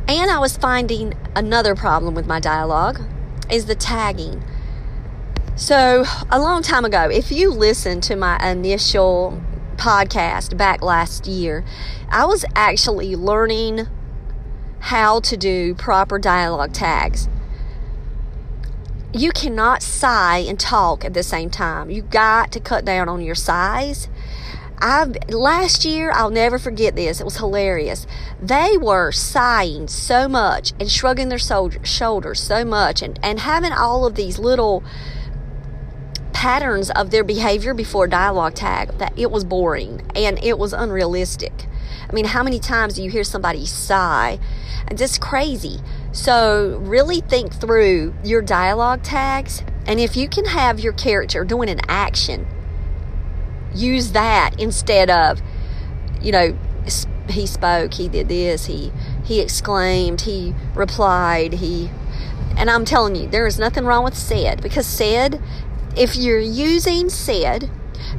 And 0.09 0.31
I 0.31 0.39
was 0.39 0.57
finding 0.57 1.15
another 1.37 1.75
problem 1.75 2.15
with 2.15 2.27
my 2.27 2.41
dialogue 2.41 3.01
is 3.51 3.67
the 3.67 3.75
tagging. 3.75 4.43
So, 5.57 6.05
a 6.31 6.41
long 6.41 6.63
time 6.63 6.85
ago, 6.85 7.11
if 7.11 7.31
you 7.31 7.51
listen 7.51 8.01
to 8.03 8.17
my 8.17 8.39
initial 8.51 9.41
podcast 9.81 10.57
back 10.57 10.83
last 10.83 11.27
year, 11.27 11.65
I 12.11 12.27
was 12.27 12.45
actually 12.55 13.17
learning 13.17 13.89
how 14.81 15.21
to 15.21 15.37
do 15.37 15.75
proper 15.75 16.19
dialogue 16.19 16.73
tags. 16.73 17.29
You 19.13 19.33
cannot 19.33 19.83
sigh 19.83 20.39
and 20.39 20.61
talk 20.61 21.05
at 21.05 21.15
the 21.15 21.23
same 21.23 21.51
time. 21.51 21.91
You 21.91 22.03
got 22.03 22.53
to 22.53 22.61
cut 22.61 22.85
down 22.85 23.09
on 23.09 23.23
your 23.23 23.35
sighs 23.35 24.09
I 24.81 25.05
last 25.29 25.85
year 25.85 26.11
I'll 26.15 26.31
never 26.31 26.59
forget 26.59 26.97
this. 26.97 27.21
It 27.21 27.25
was 27.25 27.37
hilarious. 27.37 28.07
They 28.41 28.79
were 28.79 29.13
sighing 29.13 29.89
so 29.89 30.27
much 30.27 30.73
and 30.81 30.91
shrugging 30.91 31.29
their 31.29 31.39
shoulders 31.39 32.41
so 32.41 32.65
much 32.65 33.03
and, 33.03 33.19
and 33.23 33.41
having 33.41 33.73
all 33.73 34.07
of 34.07 34.15
these 34.15 34.39
little 34.39 34.83
patterns 36.41 36.89
of 36.93 37.11
their 37.11 37.23
behavior 37.23 37.75
before 37.75 38.07
dialogue 38.07 38.55
tag 38.55 38.97
that 38.97 39.13
it 39.15 39.31
was 39.31 39.45
boring 39.45 40.01
and 40.17 40.43
it 40.43 40.59
was 40.59 40.73
unrealistic. 40.73 41.53
I 42.09 42.15
mean, 42.15 42.25
how 42.25 42.43
many 42.43 42.59
times 42.59 42.95
do 42.95 43.03
you 43.03 43.11
hear 43.11 43.25
somebody 43.25 43.67
sigh? 43.67 44.39
And 44.89 44.97
just 44.97 45.21
crazy. 45.21 45.81
So, 46.13 46.79
really 46.81 47.21
think 47.21 47.53
through 47.53 48.15
your 48.25 48.41
dialogue 48.41 49.03
tags. 49.03 49.63
And 49.87 50.01
if 50.01 50.17
you 50.17 50.31
can 50.31 50.47
have 50.47 50.81
your 50.81 50.95
character 50.95 51.45
doing 51.45 51.69
an 51.69 51.83
action 51.89 52.47
use 53.75 54.13
that 54.13 54.59
instead 54.59 55.11
of, 55.11 55.43
you 56.23 56.33
know, 56.33 56.59
he 57.29 57.47
spoke, 57.47 57.93
he 57.93 58.09
did 58.09 58.29
this, 58.29 58.65
he 58.65 58.91
he 59.23 59.41
exclaimed, 59.41 60.23
he 60.23 60.55
replied, 60.75 61.53
he 61.53 61.91
and 62.57 62.71
I'm 62.71 62.85
telling 62.85 63.15
you, 63.15 63.29
there 63.29 63.47
is 63.47 63.59
nothing 63.59 63.85
wrong 63.85 64.05
with 64.05 64.17
said 64.17 64.63
because 64.63 64.87
said, 64.87 65.41
if 65.97 66.17
you're 66.17 66.39
using 66.39 67.09
said, 67.09 67.71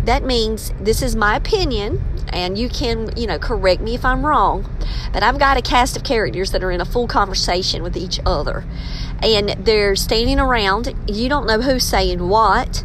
that 0.03 0.23
means 0.23 0.73
this 0.79 1.01
is 1.01 1.15
my 1.15 1.35
opinion 1.35 2.03
and 2.29 2.57
you 2.57 2.69
can, 2.69 3.15
you 3.17 3.27
know, 3.27 3.37
correct 3.37 3.81
me 3.81 3.95
if 3.95 4.05
I'm 4.05 4.25
wrong. 4.25 4.69
But 5.13 5.23
I've 5.23 5.39
got 5.39 5.57
a 5.57 5.61
cast 5.61 5.97
of 5.97 6.03
characters 6.03 6.51
that 6.51 6.63
are 6.63 6.71
in 6.71 6.81
a 6.81 6.85
full 6.85 7.07
conversation 7.07 7.83
with 7.83 7.97
each 7.97 8.19
other. 8.25 8.63
And 9.21 9.49
they're 9.65 9.95
standing 9.95 10.39
around. 10.39 10.95
You 11.07 11.29
don't 11.29 11.45
know 11.45 11.61
who's 11.61 11.83
saying 11.83 12.27
what. 12.27 12.83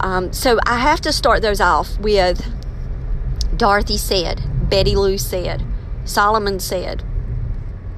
Um, 0.00 0.32
so 0.32 0.58
I 0.66 0.78
have 0.78 1.00
to 1.02 1.12
start 1.12 1.42
those 1.42 1.60
off 1.60 1.98
with 1.98 2.46
Dorothy 3.56 3.96
said, 3.96 4.42
Betty 4.68 4.94
Lou 4.94 5.18
said, 5.18 5.64
Solomon 6.04 6.60
said, 6.60 7.02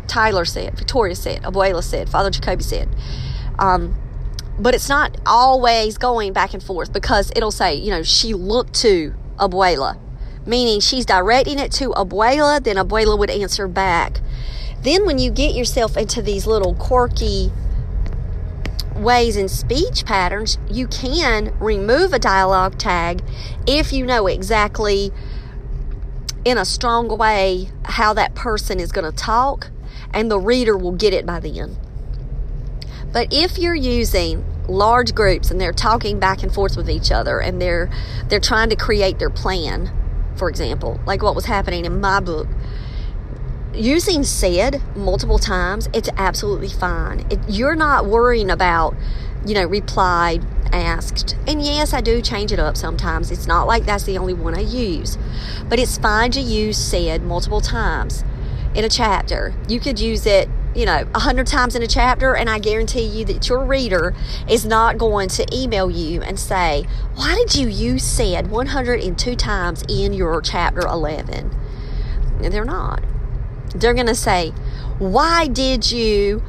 Tyler 0.07 0.45
said, 0.45 0.77
Victoria 0.77 1.15
said, 1.15 1.43
Abuela 1.43 1.83
said, 1.83 2.09
Father 2.09 2.31
Jacoby 2.31 2.63
said. 2.63 2.89
Um, 3.59 3.95
but 4.59 4.75
it's 4.75 4.89
not 4.89 5.17
always 5.25 5.99
going 5.99 6.33
back 6.33 6.55
and 6.55 6.63
forth 6.63 6.93
because 6.93 7.31
it'll 7.37 7.51
say, 7.51 7.75
you 7.75 7.91
know, 7.91 8.03
she 8.03 8.35
looked 8.35 8.75
to 8.75 9.15
Abuela, 9.39 9.99
meaning 10.47 10.81
she's 10.81 11.07
directing 11.07 11.59
it 11.59 11.71
to 11.73 11.91
Abuela, 11.91 12.63
then 12.63 12.77
Abuela 12.77 13.19
would 13.19 13.31
answer 13.31 13.69
back. 13.69 14.21
Then 14.83 15.07
when 15.07 15.19
you 15.19 15.31
get 15.31 15.55
yourself 15.55 15.97
into 15.97 16.23
these 16.23 16.47
little 16.47 16.75
quirky 16.75 17.51
ways 18.95 19.37
in 19.37 19.49
speech 19.49 20.05
patterns, 20.05 20.59
you 20.69 20.89
can 20.89 21.57
remove 21.61 22.13
a 22.13 22.19
dialogue 22.19 22.79
tag 22.79 23.23
if 23.67 23.93
you 23.93 24.05
know 24.05 24.27
exactly 24.27 25.13
in 26.45 26.59
a 26.59 26.65
strong 26.65 27.17
way 27.17 27.71
how 27.85 28.13
that 28.15 28.35
person 28.35 28.81
is 28.81 28.93
going 28.93 29.05
to 29.05 29.17
talk, 29.17 29.71
and 30.13 30.31
the 30.31 30.39
reader 30.39 30.77
will 30.77 30.93
get 30.93 31.13
it 31.13 31.27
by 31.27 31.39
then. 31.39 31.77
But 33.13 33.33
if 33.33 33.59
you're 33.59 33.75
using 33.75 34.45
large 34.69 35.15
groups 35.15 35.51
and 35.51 35.61
they're 35.61 35.73
talking 35.73 36.19
back 36.19 36.43
and 36.43 36.53
forth 36.53 36.77
with 36.77 36.91
each 36.91 37.11
other 37.11 37.41
and 37.41 37.61
they're 37.61 37.91
they're 38.29 38.39
trying 38.39 38.69
to 38.69 38.77
create 38.77 39.19
their 39.19 39.31
plan, 39.31 39.91
for 40.37 40.49
example, 40.49 41.01
like 41.07 41.23
what 41.23 41.35
was 41.35 41.47
happening 41.47 41.85
in 41.85 42.01
my 42.01 42.21
book, 42.21 42.49
using 43.75 44.25
said 44.25 44.83
multiple 44.97 45.39
times, 45.39 45.89
it's 45.95 46.09
absolutely 46.17 46.69
fine. 46.69 47.27
It, 47.31 47.39
you're 47.49 47.77
not 47.77 48.07
worrying 48.07 48.51
about, 48.51 48.95
you 49.47 49.55
know, 49.55 49.65
replied, 49.65 50.45
asked. 50.73 51.37
And 51.47 51.63
yes, 51.63 51.95
I 51.95 52.01
do 52.01 52.21
change 52.21 52.53
it 52.53 52.59
up 52.59 52.77
sometimes. 52.77 53.31
It's 53.31 53.47
not 53.47 53.67
like 53.67 53.87
that's 53.87 54.05
the 54.05 54.19
only 54.19 54.35
one 54.35 54.55
I 54.55 54.61
use. 54.61 55.17
But 55.69 55.79
it's 55.79 55.97
fine 55.97 56.31
to 56.33 56.41
use 56.41 56.77
said 56.77 57.23
multiple 57.23 57.61
times 57.61 58.25
in 58.75 58.85
a 58.85 58.89
chapter. 58.89 59.55
You 59.69 59.81
could 59.81 59.99
use 59.99 60.27
it, 60.27 60.49
you 60.75 60.87
know, 60.87 61.07
a 61.15 61.21
hundred 61.21 61.47
times 61.47 61.75
in 61.75 61.83
a 61.83 61.87
chapter, 61.87 62.35
and 62.35 62.49
I 62.49 62.59
guarantee 62.59 63.03
you 63.03 63.25
that 63.27 63.49
your 63.49 63.65
reader 63.65 64.15
is 64.49 64.65
not 64.65 64.99
going 64.99 65.29
to 65.31 65.47
email 65.53 65.91
you 65.91 66.23
and 66.23 66.39
say, 66.39 66.87
Why 67.15 67.35
did 67.35 67.55
you 67.55 67.69
use 67.69 68.05
said 68.05 68.51
102 68.51 69.37
times 69.37 69.85
in 69.89 70.13
your 70.13 70.41
chapter 70.41 70.81
11? 70.81 71.51
And 72.43 72.53
they're 72.53 72.65
not. 72.65 73.03
They're 73.75 73.95
going 73.95 74.07
to 74.07 74.15
say, 74.15 74.51
Why 74.99 75.47
did 75.47 75.91
you 75.91 76.43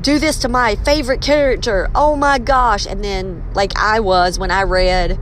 do 0.00 0.18
this 0.18 0.38
to 0.38 0.48
my 0.48 0.76
favorite 0.76 1.20
character? 1.20 1.90
Oh 1.94 2.16
my 2.16 2.38
gosh. 2.38 2.86
And 2.86 3.04
then, 3.04 3.44
like 3.54 3.72
I 3.76 4.00
was 4.00 4.38
when 4.38 4.50
I 4.50 4.62
read 4.62 5.18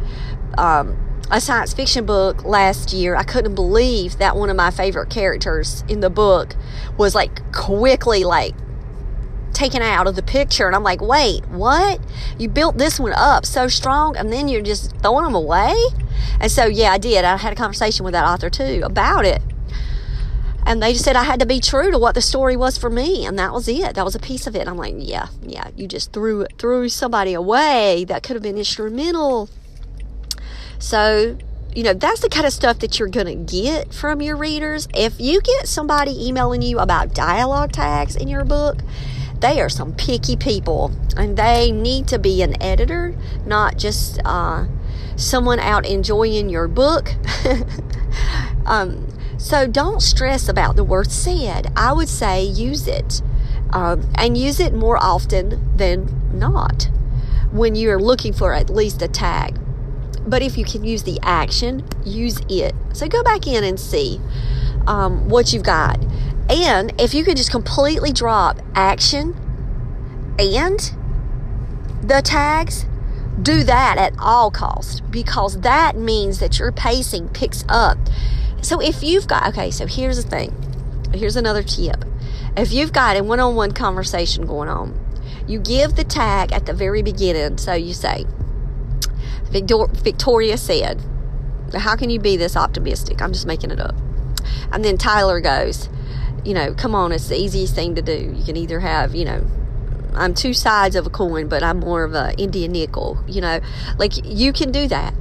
um, 0.58 0.96
a 1.30 1.40
science 1.40 1.72
fiction 1.72 2.06
book 2.06 2.44
last 2.44 2.92
year, 2.92 3.14
I 3.14 3.22
couldn't 3.22 3.54
believe 3.54 4.18
that 4.18 4.36
one 4.36 4.50
of 4.50 4.56
my 4.56 4.70
favorite 4.70 5.10
characters 5.10 5.84
in 5.88 6.00
the 6.00 6.10
book 6.10 6.56
was 6.98 7.14
like 7.14 7.52
quickly, 7.52 8.24
like, 8.24 8.54
taken 9.52 9.82
out 9.82 10.06
of 10.06 10.16
the 10.16 10.22
picture 10.22 10.66
and 10.66 10.74
I'm 10.74 10.82
like, 10.82 11.00
wait, 11.00 11.46
what? 11.48 12.00
You 12.38 12.48
built 12.48 12.78
this 12.78 12.98
one 12.98 13.12
up 13.12 13.44
so 13.44 13.68
strong 13.68 14.16
and 14.16 14.32
then 14.32 14.48
you're 14.48 14.62
just 14.62 14.96
throwing 14.98 15.24
them 15.24 15.34
away? 15.34 15.74
And 16.40 16.50
so, 16.50 16.66
yeah, 16.66 16.92
I 16.92 16.98
did. 16.98 17.24
I 17.24 17.36
had 17.36 17.52
a 17.52 17.56
conversation 17.56 18.04
with 18.04 18.12
that 18.12 18.24
author 18.24 18.48
too 18.48 18.80
about 18.84 19.24
it. 19.24 19.42
And 20.66 20.82
they 20.82 20.92
just 20.92 21.04
said 21.04 21.16
I 21.16 21.24
had 21.24 21.40
to 21.40 21.46
be 21.46 21.58
true 21.58 21.90
to 21.90 21.98
what 21.98 22.14
the 22.14 22.20
story 22.20 22.54
was 22.56 22.76
for 22.76 22.90
me, 22.90 23.24
and 23.24 23.38
that 23.38 23.52
was 23.52 23.66
it. 23.66 23.94
That 23.94 24.04
was 24.04 24.14
a 24.14 24.20
piece 24.20 24.46
of 24.46 24.54
it. 24.54 24.68
I'm 24.68 24.76
like, 24.76 24.94
yeah, 24.98 25.28
yeah, 25.42 25.68
you 25.74 25.88
just 25.88 26.12
threw 26.12 26.46
threw 26.58 26.88
somebody 26.88 27.32
away 27.32 28.04
that 28.08 28.22
could 28.22 28.36
have 28.36 28.42
been 28.42 28.58
instrumental. 28.58 29.48
So, 30.80 31.36
you 31.74 31.84
know, 31.84 31.92
that's 31.92 32.20
the 32.20 32.28
kind 32.28 32.46
of 32.46 32.52
stuff 32.52 32.80
that 32.80 32.98
you're 32.98 33.08
going 33.08 33.26
to 33.26 33.34
get 33.34 33.94
from 33.94 34.20
your 34.20 34.36
readers. 34.36 34.88
If 34.94 35.20
you 35.20 35.40
get 35.40 35.68
somebody 35.68 36.26
emailing 36.26 36.62
you 36.62 36.80
about 36.80 37.14
dialogue 37.14 37.70
tags 37.70 38.16
in 38.16 38.28
your 38.28 38.44
book, 38.44 38.78
they 39.40 39.60
are 39.60 39.68
some 39.68 39.94
picky 39.94 40.36
people, 40.36 40.92
and 41.16 41.36
they 41.36 41.70
need 41.70 42.08
to 42.08 42.18
be 42.18 42.42
an 42.42 42.60
editor, 42.62 43.14
not 43.46 43.76
just 43.76 44.18
uh, 44.24 44.66
someone 45.16 45.60
out 45.60 45.86
enjoying 45.86 46.48
your 46.48 46.66
book. 46.66 47.14
um, 48.66 49.06
so 49.38 49.66
don't 49.66 50.00
stress 50.00 50.48
about 50.48 50.76
the 50.76 50.84
word 50.84 51.10
said. 51.10 51.72
I 51.76 51.92
would 51.92 52.08
say 52.08 52.42
use 52.42 52.88
it 52.88 53.22
um, 53.70 54.10
and 54.16 54.36
use 54.36 54.60
it 54.60 54.74
more 54.74 54.96
often 54.96 55.76
than 55.76 56.38
not 56.38 56.88
when 57.52 57.74
you're 57.74 58.00
looking 58.00 58.32
for 58.32 58.54
at 58.54 58.70
least 58.70 59.02
a 59.02 59.08
tag. 59.08 59.58
But 60.30 60.42
if 60.42 60.56
you 60.56 60.64
can 60.64 60.84
use 60.84 61.02
the 61.02 61.18
action, 61.22 61.84
use 62.04 62.38
it. 62.48 62.74
So 62.92 63.08
go 63.08 63.22
back 63.22 63.46
in 63.46 63.64
and 63.64 63.78
see 63.78 64.20
um, 64.86 65.28
what 65.28 65.52
you've 65.52 65.64
got. 65.64 65.98
And 66.48 66.98
if 67.00 67.14
you 67.14 67.24
can 67.24 67.36
just 67.36 67.50
completely 67.50 68.12
drop 68.12 68.60
action 68.74 69.36
and 70.38 70.78
the 72.02 72.22
tags, 72.24 72.86
do 73.42 73.64
that 73.64 73.98
at 73.98 74.14
all 74.18 74.50
costs 74.50 75.00
because 75.00 75.60
that 75.60 75.96
means 75.96 76.38
that 76.38 76.58
your 76.58 76.72
pacing 76.72 77.28
picks 77.28 77.64
up. 77.68 77.98
So 78.62 78.80
if 78.80 79.02
you've 79.02 79.26
got, 79.26 79.48
okay, 79.48 79.70
so 79.70 79.86
here's 79.86 80.22
the 80.22 80.28
thing. 80.28 80.54
Here's 81.12 81.36
another 81.36 81.62
tip. 81.62 82.04
If 82.56 82.72
you've 82.72 82.92
got 82.92 83.16
a 83.16 83.24
one 83.24 83.40
on 83.40 83.54
one 83.54 83.72
conversation 83.72 84.46
going 84.46 84.68
on, 84.68 84.98
you 85.46 85.58
give 85.58 85.96
the 85.96 86.04
tag 86.04 86.52
at 86.52 86.66
the 86.66 86.72
very 86.72 87.02
beginning. 87.02 87.58
So 87.58 87.72
you 87.74 87.94
say, 87.94 88.26
Victor- 89.50 89.88
Victoria 89.92 90.56
said, 90.56 91.02
How 91.74 91.96
can 91.96 92.10
you 92.10 92.20
be 92.20 92.36
this 92.36 92.56
optimistic? 92.56 93.20
I'm 93.20 93.32
just 93.32 93.46
making 93.46 93.70
it 93.70 93.80
up. 93.80 93.94
And 94.72 94.84
then 94.84 94.96
Tyler 94.96 95.40
goes, 95.40 95.88
You 96.44 96.54
know, 96.54 96.74
come 96.74 96.94
on, 96.94 97.12
it's 97.12 97.28
the 97.28 97.36
easiest 97.36 97.74
thing 97.74 97.94
to 97.96 98.02
do. 98.02 98.34
You 98.36 98.44
can 98.44 98.56
either 98.56 98.80
have, 98.80 99.14
you 99.14 99.24
know, 99.24 99.44
I'm 100.14 100.34
two 100.34 100.54
sides 100.54 100.96
of 100.96 101.06
a 101.06 101.10
coin, 101.10 101.48
but 101.48 101.62
I'm 101.62 101.80
more 101.80 102.04
of 102.04 102.14
a 102.14 102.34
Indian 102.36 102.72
nickel, 102.72 103.22
you 103.26 103.40
know, 103.40 103.60
like 103.98 104.12
you 104.24 104.52
can 104.52 104.72
do 104.72 104.88
that. 104.88 105.14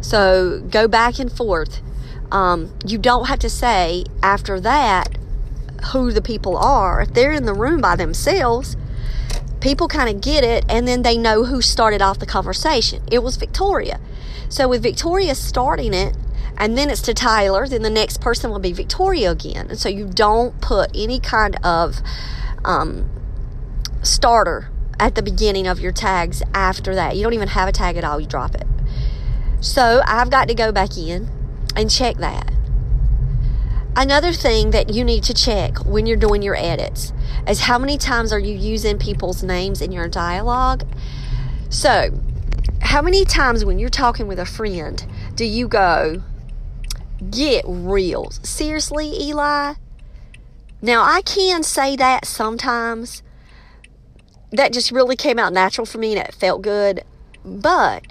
So 0.00 0.60
go 0.70 0.88
back 0.88 1.18
and 1.18 1.30
forth. 1.32 1.80
Um, 2.30 2.72
you 2.84 2.98
don't 2.98 3.26
have 3.26 3.38
to 3.40 3.50
say 3.50 4.04
after 4.22 4.60
that 4.60 5.16
who 5.92 6.12
the 6.12 6.22
people 6.22 6.56
are. 6.56 7.00
If 7.02 7.14
they're 7.14 7.32
in 7.32 7.46
the 7.46 7.54
room 7.54 7.80
by 7.80 7.96
themselves, 7.96 8.76
people 9.60 9.88
kind 9.88 10.08
of 10.08 10.20
get 10.20 10.44
it 10.44 10.64
and 10.68 10.86
then 10.86 11.02
they 11.02 11.16
know 11.16 11.44
who 11.44 11.60
started 11.60 12.02
off 12.02 12.18
the 12.18 12.26
conversation. 12.26 13.02
It 13.10 13.22
was 13.22 13.36
Victoria. 13.36 14.00
So 14.48 14.68
with 14.68 14.82
Victoria 14.82 15.34
starting 15.34 15.92
it, 15.92 16.16
and 16.56 16.76
then 16.76 16.90
it's 16.90 17.02
to 17.02 17.14
Tyler, 17.14 17.68
then 17.68 17.82
the 17.82 17.90
next 17.90 18.20
person 18.20 18.50
will 18.50 18.58
be 18.58 18.72
Victoria 18.72 19.30
again. 19.30 19.68
And 19.68 19.78
so 19.78 19.88
you 19.88 20.06
don't 20.06 20.60
put 20.60 20.90
any 20.94 21.20
kind 21.20 21.56
of 21.64 21.98
um, 22.64 23.08
starter 24.02 24.70
at 24.98 25.14
the 25.14 25.22
beginning 25.22 25.68
of 25.68 25.78
your 25.78 25.92
tags 25.92 26.42
after 26.52 26.94
that. 26.96 27.16
You 27.16 27.22
don't 27.22 27.34
even 27.34 27.48
have 27.48 27.68
a 27.68 27.72
tag 27.72 27.96
at 27.96 28.02
all, 28.02 28.18
you 28.18 28.26
drop 28.26 28.56
it. 28.56 28.66
So 29.60 30.02
I've 30.04 30.30
got 30.30 30.48
to 30.48 30.54
go 30.54 30.72
back 30.72 30.96
in 30.96 31.28
and 31.76 31.90
check 31.90 32.16
that. 32.16 32.52
Another 34.00 34.32
thing 34.32 34.70
that 34.70 34.94
you 34.94 35.02
need 35.02 35.24
to 35.24 35.34
check 35.34 35.84
when 35.84 36.06
you're 36.06 36.16
doing 36.16 36.40
your 36.40 36.54
edits 36.54 37.12
is 37.48 37.58
how 37.58 37.80
many 37.80 37.98
times 37.98 38.32
are 38.32 38.38
you 38.38 38.54
using 38.54 38.96
people's 38.96 39.42
names 39.42 39.82
in 39.82 39.90
your 39.90 40.06
dialogue? 40.06 40.86
So, 41.68 42.12
how 42.80 43.02
many 43.02 43.24
times 43.24 43.64
when 43.64 43.80
you're 43.80 43.88
talking 43.88 44.28
with 44.28 44.38
a 44.38 44.46
friend 44.46 45.04
do 45.34 45.44
you 45.44 45.66
go, 45.66 46.22
get 47.28 47.64
real? 47.66 48.30
Seriously, 48.44 49.20
Eli? 49.20 49.74
Now, 50.80 51.02
I 51.02 51.20
can 51.22 51.64
say 51.64 51.96
that 51.96 52.24
sometimes. 52.24 53.24
That 54.52 54.72
just 54.72 54.92
really 54.92 55.16
came 55.16 55.40
out 55.40 55.52
natural 55.52 55.86
for 55.86 55.98
me 55.98 56.16
and 56.16 56.24
it 56.24 56.34
felt 56.34 56.62
good. 56.62 57.02
But 57.44 58.04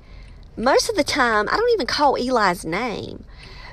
most 0.58 0.89
of 0.89 0.98
the 0.98 1.06
time, 1.06 1.48
I 1.48 1.56
don't 1.56 1.72
even 1.72 1.88
call 1.88 2.15
Eli's 2.15 2.65
name. 2.65 3.24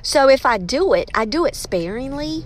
So 0.04 0.28
if 0.28 0.44
I 0.44 0.58
do 0.58 0.92
it, 0.92 1.10
I 1.14 1.24
do 1.24 1.46
it 1.46 1.56
sparingly. 1.56 2.44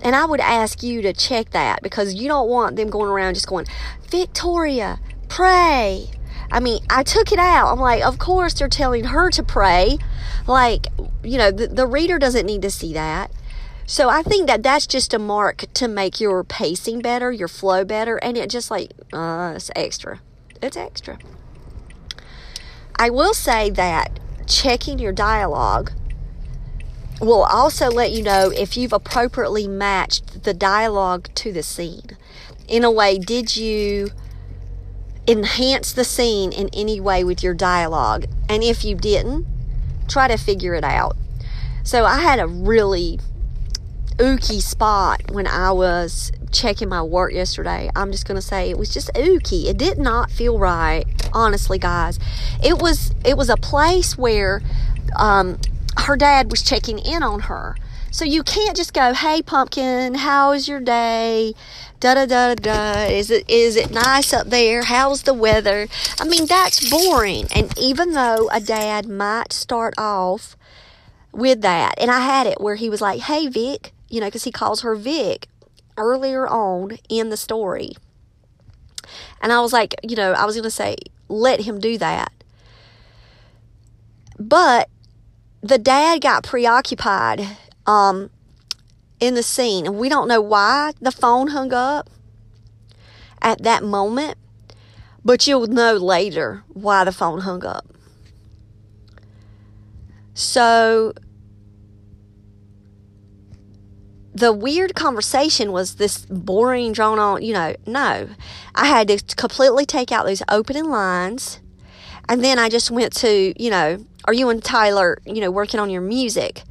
And 0.00 0.16
I 0.16 0.24
would 0.24 0.40
ask 0.40 0.82
you 0.82 1.02
to 1.02 1.12
check 1.12 1.50
that 1.50 1.82
because 1.82 2.14
you 2.14 2.28
don't 2.28 2.48
want 2.48 2.76
them 2.76 2.90
going 2.90 3.10
around 3.10 3.34
just 3.34 3.46
going, 3.46 3.66
Victoria, 4.08 5.00
pray. 5.28 6.10
I 6.50 6.60
mean, 6.60 6.82
I 6.90 7.02
took 7.02 7.30
it 7.30 7.38
out. 7.38 7.70
I'm 7.70 7.78
like, 7.78 8.02
of 8.02 8.18
course 8.18 8.54
they're 8.54 8.68
telling 8.68 9.04
her 9.04 9.30
to 9.30 9.42
pray. 9.42 9.98
Like, 10.46 10.88
you 11.22 11.38
know, 11.38 11.50
the, 11.50 11.68
the 11.68 11.86
reader 11.86 12.18
doesn't 12.18 12.46
need 12.46 12.62
to 12.62 12.70
see 12.70 12.94
that. 12.94 13.30
So 13.86 14.08
I 14.08 14.22
think 14.22 14.46
that 14.46 14.62
that's 14.62 14.86
just 14.86 15.12
a 15.12 15.18
mark 15.18 15.64
to 15.74 15.88
make 15.88 16.20
your 16.20 16.42
pacing 16.42 17.00
better, 17.00 17.30
your 17.30 17.48
flow 17.48 17.84
better, 17.84 18.16
and 18.16 18.38
it 18.38 18.48
just 18.48 18.70
like, 18.70 18.92
uh, 19.12 19.52
it's 19.56 19.70
extra. 19.76 20.20
It's 20.62 20.76
extra. 20.76 21.18
I 22.96 23.10
will 23.10 23.34
say 23.34 23.68
that 23.70 24.18
checking 24.46 24.98
your 24.98 25.12
dialogue 25.12 25.92
will 27.20 27.44
also 27.44 27.90
let 27.90 28.12
you 28.12 28.22
know 28.22 28.50
if 28.50 28.76
you've 28.76 28.92
appropriately 28.92 29.68
matched 29.68 30.44
the 30.44 30.54
dialogue 30.54 31.28
to 31.36 31.52
the 31.52 31.62
scene. 31.62 32.16
In 32.68 32.84
a 32.84 32.90
way, 32.90 33.18
did 33.18 33.56
you 33.56 34.10
enhance 35.26 35.92
the 35.92 36.04
scene 36.04 36.52
in 36.52 36.68
any 36.72 37.00
way 37.00 37.24
with 37.24 37.42
your 37.42 37.54
dialogue? 37.54 38.26
And 38.48 38.62
if 38.62 38.84
you 38.84 38.94
didn't, 38.94 39.46
try 40.08 40.28
to 40.28 40.36
figure 40.36 40.74
it 40.74 40.84
out. 40.84 41.16
So 41.82 42.04
I 42.04 42.20
had 42.20 42.40
a 42.40 42.46
really 42.46 43.20
ooky 44.16 44.62
spot 44.62 45.30
when 45.30 45.46
I 45.46 45.72
was 45.72 46.32
checking 46.52 46.88
my 46.88 47.02
work 47.02 47.32
yesterday. 47.32 47.90
I'm 47.96 48.12
just 48.12 48.26
going 48.26 48.36
to 48.36 48.46
say 48.46 48.70
it 48.70 48.78
was 48.78 48.92
just 48.92 49.12
ooky. 49.14 49.66
It 49.66 49.76
did 49.76 49.98
not 49.98 50.30
feel 50.30 50.58
right, 50.58 51.04
honestly, 51.32 51.78
guys. 51.78 52.18
It 52.62 52.80
was 52.80 53.14
it 53.24 53.36
was 53.36 53.50
a 53.50 53.56
place 53.56 54.16
where 54.16 54.62
um, 55.16 55.58
her 56.04 56.16
dad 56.16 56.50
was 56.50 56.62
checking 56.62 56.98
in 56.98 57.22
on 57.22 57.40
her. 57.40 57.76
So 58.10 58.24
you 58.24 58.42
can't 58.42 58.76
just 58.76 58.94
go, 58.94 59.12
"Hey 59.12 59.42
pumpkin, 59.42 60.14
how 60.14 60.52
is 60.52 60.68
your 60.68 60.80
day?" 60.80 61.54
Da 61.98 62.14
da 62.14 62.26
da 62.26 62.54
da. 62.54 63.06
Is 63.06 63.30
it 63.30 63.48
is 63.48 63.76
it 63.76 63.90
nice 63.90 64.32
up 64.32 64.48
there? 64.48 64.82
How's 64.82 65.22
the 65.22 65.34
weather? 65.34 65.88
I 66.20 66.24
mean, 66.24 66.46
that's 66.46 66.88
boring. 66.88 67.46
And 67.54 67.76
even 67.78 68.12
though 68.12 68.48
a 68.52 68.60
dad 68.60 69.08
might 69.08 69.52
start 69.52 69.94
off 69.98 70.56
with 71.32 71.62
that, 71.62 71.94
and 71.98 72.10
I 72.10 72.20
had 72.20 72.46
it 72.46 72.60
where 72.60 72.76
he 72.76 72.88
was 72.88 73.00
like, 73.00 73.22
"Hey 73.22 73.48
Vic," 73.48 73.92
you 74.08 74.20
know, 74.20 74.26
because 74.26 74.44
he 74.44 74.52
calls 74.52 74.82
her 74.82 74.94
Vic 74.94 75.48
earlier 75.96 76.46
on 76.46 76.98
in 77.08 77.30
the 77.30 77.36
story. 77.36 77.92
And 79.40 79.52
I 79.52 79.60
was 79.60 79.72
like, 79.72 79.94
you 80.02 80.16
know, 80.16 80.32
I 80.32 80.44
was 80.44 80.54
going 80.54 80.64
to 80.64 80.70
say, 80.70 80.96
let 81.28 81.60
him 81.60 81.80
do 81.80 81.98
that. 81.98 82.32
But 84.38 84.88
the 85.64 85.78
dad 85.78 86.20
got 86.20 86.44
preoccupied 86.44 87.56
um, 87.86 88.28
in 89.18 89.34
the 89.34 89.42
scene, 89.42 89.86
and 89.86 89.98
we 89.98 90.10
don't 90.10 90.28
know 90.28 90.42
why 90.42 90.92
the 91.00 91.10
phone 91.10 91.48
hung 91.48 91.72
up 91.72 92.10
at 93.40 93.62
that 93.62 93.82
moment, 93.82 94.36
but 95.24 95.46
you'll 95.46 95.66
know 95.66 95.94
later 95.94 96.62
why 96.68 97.02
the 97.02 97.12
phone 97.12 97.40
hung 97.40 97.64
up. 97.64 97.86
So 100.34 101.14
the 104.34 104.52
weird 104.52 104.94
conversation 104.94 105.72
was 105.72 105.94
this 105.94 106.26
boring, 106.26 106.92
drawn 106.92 107.18
on, 107.18 107.40
you 107.40 107.54
know, 107.54 107.74
no. 107.86 108.28
I 108.74 108.84
had 108.84 109.08
to 109.08 109.18
completely 109.36 109.86
take 109.86 110.12
out 110.12 110.26
those 110.26 110.42
opening 110.50 110.90
lines. 110.90 111.60
And 112.28 112.44
then 112.44 112.58
I 112.58 112.68
just 112.68 112.90
went 112.90 113.14
to, 113.16 113.62
you 113.62 113.70
know, 113.70 114.04
are 114.24 114.32
you 114.32 114.48
and 114.48 114.62
Tyler, 114.62 115.18
you 115.24 115.40
know, 115.40 115.50
working 115.50 115.80
on 115.80 115.90
your 115.90 116.00
music? 116.00 116.62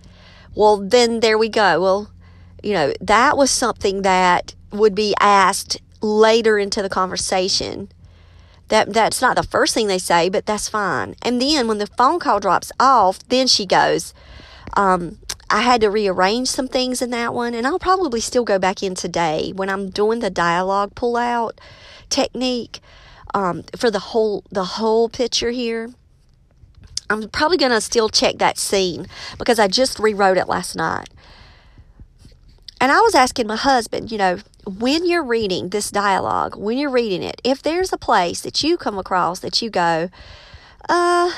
Well, 0.55 0.77
then 0.77 1.19
there 1.19 1.37
we 1.37 1.49
go. 1.49 1.81
Well, 1.81 2.11
you 2.61 2.73
know, 2.73 2.93
that 3.01 3.37
was 3.37 3.51
something 3.51 4.01
that 4.03 4.55
would 4.71 4.95
be 4.95 5.13
asked 5.19 5.81
later 6.01 6.57
into 6.57 6.81
the 6.81 6.89
conversation. 6.89 7.89
That 8.69 8.93
that's 8.93 9.21
not 9.21 9.35
the 9.35 9.43
first 9.43 9.73
thing 9.73 9.87
they 9.87 9.99
say, 9.99 10.29
but 10.29 10.45
that's 10.45 10.69
fine. 10.69 11.15
And 11.21 11.41
then 11.41 11.67
when 11.67 11.77
the 11.77 11.87
phone 11.87 12.19
call 12.19 12.39
drops 12.39 12.71
off, 12.79 13.19
then 13.27 13.47
she 13.47 13.65
goes, 13.65 14.13
um, 14.75 15.19
I 15.49 15.61
had 15.61 15.81
to 15.81 15.89
rearrange 15.89 16.47
some 16.47 16.67
things 16.67 17.01
in 17.01 17.11
that 17.11 17.33
one, 17.33 17.53
and 17.53 17.67
I'll 17.67 17.77
probably 17.77 18.19
still 18.19 18.43
go 18.43 18.57
back 18.57 18.81
in 18.81 18.95
today 18.95 19.51
when 19.53 19.69
I'm 19.69 19.89
doing 19.89 20.19
the 20.19 20.29
dialogue 20.29 20.95
pull 20.95 21.15
out 21.15 21.59
technique 22.09 22.79
um, 23.33 23.63
for 23.75 23.91
the 23.91 23.99
whole 23.99 24.43
the 24.49 24.63
whole 24.63 25.09
picture 25.09 25.51
here. 25.51 25.89
I'm 27.09 27.29
probably 27.29 27.57
going 27.57 27.71
to 27.71 27.81
still 27.81 28.09
check 28.09 28.37
that 28.37 28.57
scene 28.57 29.07
because 29.37 29.59
I 29.59 29.67
just 29.67 29.99
rewrote 29.99 30.37
it 30.37 30.47
last 30.47 30.75
night. 30.75 31.09
And 32.79 32.91
I 32.91 32.99
was 32.99 33.15
asking 33.15 33.47
my 33.47 33.55
husband, 33.55 34.11
you 34.11 34.17
know, 34.17 34.39
when 34.65 35.05
you're 35.05 35.23
reading 35.23 35.69
this 35.69 35.89
dialogue, 35.89 36.55
when 36.55 36.77
you're 36.77 36.89
reading 36.89 37.23
it, 37.23 37.39
if 37.43 37.61
there's 37.61 37.93
a 37.93 37.97
place 37.97 38.41
that 38.41 38.63
you 38.63 38.77
come 38.77 38.97
across 38.97 39.39
that 39.39 39.61
you 39.61 39.69
go, 39.69 40.09
uh, 40.89 41.31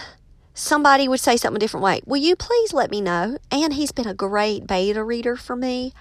somebody 0.56 1.08
would 1.08 1.20
say 1.20 1.38
something 1.38 1.58
a 1.58 1.60
different 1.60 1.84
way, 1.84 2.02
will 2.06 2.22
you 2.22 2.36
please 2.36 2.74
let 2.74 2.90
me 2.90 3.02
know? 3.02 3.38
And 3.52 3.74
he's 3.74 3.92
been 3.92 4.08
a 4.08 4.14
great 4.14 4.66
beta 4.66 5.04
reader 5.04 5.36
for 5.36 5.56
me 5.56 5.94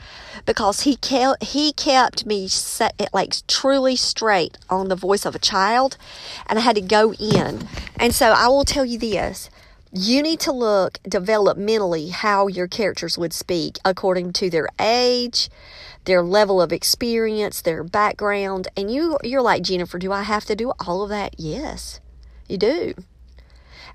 because 0.46 0.82
he 0.82 0.96
kept, 0.96 1.42
he 1.44 1.72
kept 1.72 2.24
me 2.24 2.48
set, 2.48 2.98
like 3.12 3.34
truly 3.46 3.96
straight 3.96 4.56
on 4.70 4.88
the 4.88 4.96
voice 4.96 5.26
of 5.26 5.34
a 5.34 5.38
child 5.38 5.98
and 6.46 6.58
I 6.58 6.62
had 6.62 6.76
to 6.76 6.80
go 6.80 7.12
in. 7.14 7.68
And 7.96 8.14
so 8.14 8.32
I 8.32 8.48
will 8.48 8.64
tell 8.64 8.84
you 8.84 8.98
this 8.98 9.50
you 9.96 10.22
need 10.22 10.40
to 10.40 10.50
look 10.50 10.98
developmentally 11.04 12.10
how 12.10 12.48
your 12.48 12.66
characters 12.66 13.16
would 13.16 13.32
speak 13.32 13.78
according 13.84 14.32
to 14.32 14.50
their 14.50 14.68
age, 14.80 15.48
their 16.04 16.20
level 16.20 16.60
of 16.60 16.72
experience, 16.72 17.62
their 17.62 17.84
background. 17.84 18.66
And 18.76 18.90
you 18.90 19.18
you're 19.22 19.40
like, 19.40 19.62
Jennifer, 19.62 20.00
do 20.00 20.10
I 20.10 20.22
have 20.22 20.46
to 20.46 20.56
do 20.56 20.72
all 20.80 21.04
of 21.04 21.10
that? 21.10 21.36
Yes, 21.38 22.00
you 22.48 22.58
do. 22.58 22.94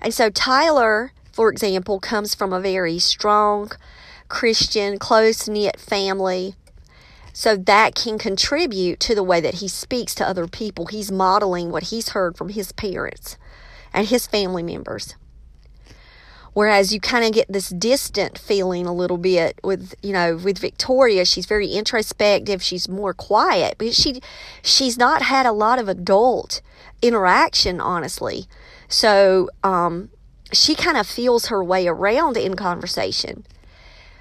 And 0.00 0.14
so 0.14 0.30
Tyler, 0.30 1.12
for 1.32 1.50
example, 1.50 2.00
comes 2.00 2.34
from 2.34 2.54
a 2.54 2.60
very 2.60 2.98
strong 2.98 3.70
Christian, 4.28 4.98
close 4.98 5.48
knit 5.48 5.78
family. 5.78 6.54
So 7.34 7.56
that 7.56 7.94
can 7.94 8.18
contribute 8.18 9.00
to 9.00 9.14
the 9.14 9.22
way 9.22 9.42
that 9.42 9.56
he 9.56 9.68
speaks 9.68 10.14
to 10.14 10.26
other 10.26 10.48
people. 10.48 10.86
He's 10.86 11.12
modeling 11.12 11.70
what 11.70 11.84
he's 11.84 12.10
heard 12.10 12.38
from 12.38 12.48
his 12.48 12.72
parents 12.72 13.36
and 13.92 14.06
his 14.06 14.26
family 14.26 14.62
members. 14.62 15.14
Whereas 16.52 16.92
you 16.92 17.00
kind 17.00 17.24
of 17.24 17.32
get 17.32 17.50
this 17.50 17.68
distant 17.68 18.38
feeling 18.38 18.86
a 18.86 18.92
little 18.92 19.18
bit 19.18 19.58
with, 19.62 19.94
you 20.02 20.12
know, 20.12 20.36
with 20.36 20.58
Victoria. 20.58 21.24
She's 21.24 21.46
very 21.46 21.68
introspective. 21.68 22.62
She's 22.62 22.88
more 22.88 23.14
quiet, 23.14 23.76
but 23.78 23.94
she, 23.94 24.20
she's 24.62 24.98
not 24.98 25.22
had 25.22 25.46
a 25.46 25.52
lot 25.52 25.78
of 25.78 25.88
adult 25.88 26.60
interaction, 27.02 27.80
honestly. 27.80 28.46
So, 28.88 29.48
um, 29.62 30.10
she 30.52 30.74
kind 30.74 30.96
of 30.96 31.06
feels 31.06 31.46
her 31.46 31.62
way 31.62 31.86
around 31.86 32.36
in 32.36 32.54
conversation. 32.56 33.44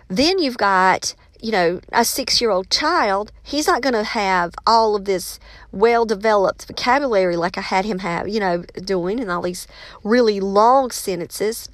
Then 0.07 0.39
you've 0.39 0.57
got, 0.57 1.15
you 1.41 1.51
know, 1.51 1.81
a 1.91 2.05
six 2.05 2.41
year 2.41 2.49
old 2.49 2.69
child. 2.69 3.31
He's 3.43 3.67
not 3.67 3.81
going 3.81 3.93
to 3.93 4.03
have 4.03 4.53
all 4.65 4.95
of 4.95 5.05
this 5.05 5.39
well 5.71 6.05
developed 6.05 6.67
vocabulary 6.67 7.35
like 7.35 7.57
I 7.57 7.61
had 7.61 7.85
him 7.85 7.99
have, 7.99 8.27
you 8.27 8.39
know, 8.39 8.63
doing 8.83 9.19
and 9.19 9.31
all 9.31 9.41
these 9.41 9.67
really 10.03 10.39
long 10.39 10.91
sentences. 10.91 11.69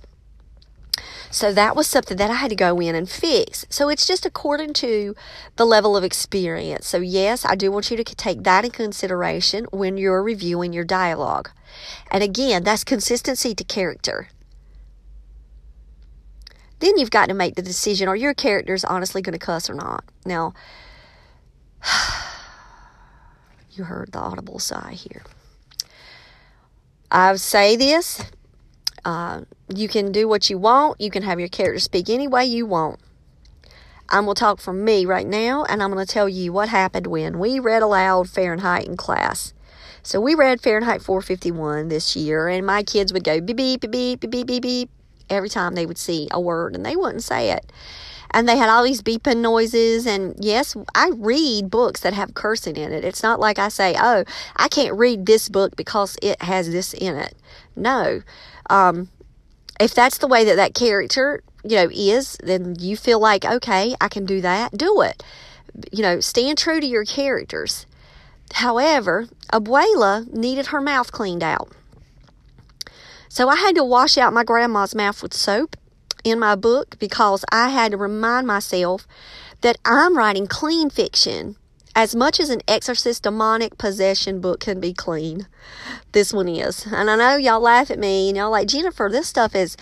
So 1.35 1.51
that 1.51 1.75
was 1.75 1.85
something 1.85 2.15
that 2.15 2.31
I 2.31 2.35
had 2.35 2.49
to 2.51 2.55
go 2.55 2.79
in 2.79 2.95
and 2.95 3.09
fix. 3.09 3.65
So 3.69 3.89
it's 3.89 4.07
just 4.07 4.25
according 4.25 4.71
to 4.75 5.13
the 5.57 5.65
level 5.65 5.97
of 5.97 6.03
experience. 6.05 6.87
So, 6.87 6.99
yes, 6.99 7.43
I 7.43 7.55
do 7.55 7.73
want 7.73 7.91
you 7.91 7.97
to 7.97 8.05
take 8.05 8.43
that 8.43 8.63
in 8.63 8.71
consideration 8.71 9.65
when 9.65 9.97
you're 9.97 10.23
reviewing 10.23 10.71
your 10.71 10.85
dialogue. 10.85 11.49
And 12.09 12.23
again, 12.23 12.63
that's 12.63 12.85
consistency 12.85 13.53
to 13.53 13.65
character. 13.65 14.29
Then 16.79 16.97
you've 16.97 17.11
got 17.11 17.27
to 17.27 17.33
make 17.33 17.55
the 17.55 17.61
decision 17.61 18.07
are 18.07 18.15
your 18.15 18.33
characters 18.33 18.85
honestly 18.85 19.21
going 19.21 19.37
to 19.37 19.45
cuss 19.45 19.69
or 19.69 19.73
not? 19.73 20.05
Now, 20.25 20.53
you 23.71 23.83
heard 23.83 24.13
the 24.13 24.19
audible 24.19 24.59
sigh 24.59 24.93
here. 24.93 25.23
I 27.11 27.35
say 27.35 27.75
this 27.75 28.23
uh, 29.05 29.41
you 29.73 29.87
can 29.87 30.11
do 30.11 30.27
what 30.27 30.49
you 30.49 30.57
want. 30.57 30.99
You 30.99 31.09
can 31.11 31.23
have 31.23 31.39
your 31.39 31.47
character 31.47 31.79
speak 31.79 32.09
any 32.09 32.27
way 32.27 32.45
you 32.45 32.65
want. 32.65 32.99
I'm 34.09 34.25
going 34.25 34.35
to 34.35 34.39
talk 34.39 34.59
from 34.59 34.83
me 34.83 35.05
right 35.05 35.25
now, 35.25 35.63
and 35.65 35.81
I'm 35.81 35.91
going 35.91 36.05
to 36.05 36.11
tell 36.11 36.29
you 36.29 36.51
what 36.51 36.69
happened 36.69 37.07
when 37.07 37.39
we 37.39 37.59
read 37.59 37.81
aloud 37.81 38.29
Fahrenheit 38.29 38.85
in 38.85 38.97
class. 38.97 39.53
So 40.03 40.21
we 40.21 40.35
read 40.35 40.61
Fahrenheit 40.61 41.01
451 41.01 41.87
this 41.87 42.15
year, 42.15 42.47
and 42.47 42.65
my 42.65 42.83
kids 42.83 43.11
would 43.13 43.23
go 43.23 43.41
beep, 43.41 43.57
beep, 43.57 43.81
beep, 43.81 44.19
beep, 44.19 44.29
beep, 44.29 44.47
beep, 44.47 44.61
beep 44.61 44.89
every 45.29 45.49
time 45.49 45.73
they 45.73 45.87
would 45.87 45.97
see 45.97 46.27
a 46.29 46.39
word, 46.39 46.75
and 46.75 46.85
they 46.85 46.95
wouldn't 46.95 47.23
say 47.23 47.51
it. 47.51 47.71
And 48.31 48.47
they 48.47 48.57
had 48.57 48.69
all 48.69 48.83
these 48.83 49.01
beeping 49.01 49.37
noises. 49.37 50.05
And 50.05 50.35
yes, 50.39 50.75
I 50.93 51.11
read 51.15 51.71
books 51.71 52.01
that 52.01 52.13
have 52.13 52.33
cursing 52.33 52.75
in 52.75 52.91
it. 52.91 53.03
It's 53.03 53.23
not 53.23 53.39
like 53.39 53.57
I 53.57 53.69
say, 53.69 53.95
oh, 53.97 54.25
I 54.55 54.67
can't 54.67 54.93
read 54.93 55.25
this 55.25 55.47
book 55.47 55.75
because 55.75 56.17
it 56.21 56.41
has 56.41 56.69
this 56.69 56.93
in 56.93 57.15
it. 57.15 57.33
No. 57.75 58.21
Um, 58.69 59.09
if 59.79 59.93
that's 59.93 60.17
the 60.17 60.27
way 60.27 60.45
that 60.45 60.55
that 60.55 60.73
character, 60.73 61.43
you 61.63 61.75
know, 61.75 61.89
is, 61.91 62.37
then 62.43 62.75
you 62.79 62.97
feel 62.97 63.19
like, 63.19 63.45
okay, 63.45 63.95
I 63.99 64.07
can 64.07 64.25
do 64.25 64.41
that, 64.41 64.77
do 64.77 65.01
it. 65.01 65.23
You 65.91 66.01
know, 66.01 66.19
stand 66.19 66.57
true 66.57 66.79
to 66.79 66.85
your 66.85 67.05
characters. 67.05 67.85
However, 68.53 69.27
Abuela 69.51 70.31
needed 70.31 70.67
her 70.67 70.81
mouth 70.81 71.11
cleaned 71.11 71.43
out. 71.43 71.71
So 73.27 73.49
I 73.49 73.57
had 73.57 73.75
to 73.75 73.83
wash 73.83 74.17
out 74.17 74.33
my 74.33 74.43
grandma's 74.45 74.95
mouth 74.95 75.21
with 75.21 75.33
soap 75.33 75.75
in 76.23 76.39
my 76.39 76.55
book 76.55 76.97
because 76.99 77.43
I 77.51 77.69
had 77.69 77.91
to 77.91 77.97
remind 77.97 78.47
myself 78.47 79.05
that 79.61 79.77
I'm 79.83 80.17
writing 80.17 80.47
clean 80.47 80.89
fiction 80.89 81.57
as 81.95 82.13
much 82.13 82.39
as 82.41 82.49
an 82.49 82.61
exorcist 82.67 83.23
demonic 83.23 83.77
possession 83.77 84.41
book 84.41 84.59
can 84.59 84.81
be 84.81 84.93
clean, 84.93 85.47
this 86.11 86.33
one 86.33 86.49
is. 86.49 86.85
And 86.87 87.09
I 87.09 87.15
know 87.15 87.37
y'all 87.37 87.61
laugh 87.61 87.89
at 87.89 87.97
me 87.97 88.27
and 88.27 88.37
y'all 88.37 88.51
like, 88.51 88.67
Jennifer, 88.67 89.09
this 89.09 89.27
stuff 89.27 89.55
is, 89.55 89.77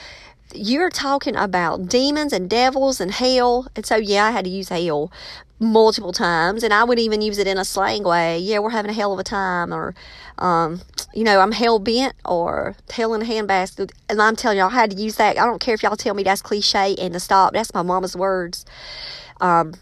you're 0.53 0.91
talking 0.91 1.35
about 1.35 1.89
demons 1.89 2.31
and 2.31 2.47
devils 2.47 3.01
and 3.01 3.11
hell. 3.11 3.67
And 3.75 3.83
so, 3.85 3.95
yeah, 3.95 4.25
I 4.25 4.31
had 4.31 4.45
to 4.45 4.51
use 4.51 4.69
hell 4.69 5.11
multiple 5.59 6.13
times. 6.13 6.61
And 6.61 6.71
I 6.71 6.83
would 6.83 6.99
even 6.99 7.21
use 7.21 7.39
it 7.39 7.47
in 7.47 7.57
a 7.57 7.65
slang 7.65 8.03
way. 8.03 8.37
Yeah, 8.37 8.59
we're 8.59 8.69
having 8.69 8.91
a 8.91 8.93
hell 8.93 9.13
of 9.13 9.19
a 9.19 9.23
time. 9.23 9.73
Or, 9.73 9.95
um, 10.37 10.81
you 11.15 11.23
know, 11.23 11.39
I'm 11.39 11.51
hell 11.51 11.79
bent 11.79 12.13
or 12.25 12.75
hell 12.91 13.15
in 13.15 13.23
a 13.23 13.25
handbasket. 13.25 13.91
And 14.07 14.21
I'm 14.21 14.35
telling 14.35 14.59
y'all, 14.59 14.69
I 14.69 14.73
had 14.73 14.91
to 14.91 14.97
use 14.97 15.15
that. 15.15 15.39
I 15.39 15.45
don't 15.45 15.59
care 15.59 15.73
if 15.73 15.81
y'all 15.81 15.95
tell 15.95 16.13
me 16.13 16.21
that's 16.21 16.43
cliche 16.43 16.95
and 16.99 17.13
to 17.13 17.19
stop. 17.19 17.53
That's 17.53 17.73
my 17.73 17.81
mama's 17.81 18.15
words. 18.15 18.65
Um, 19.41 19.73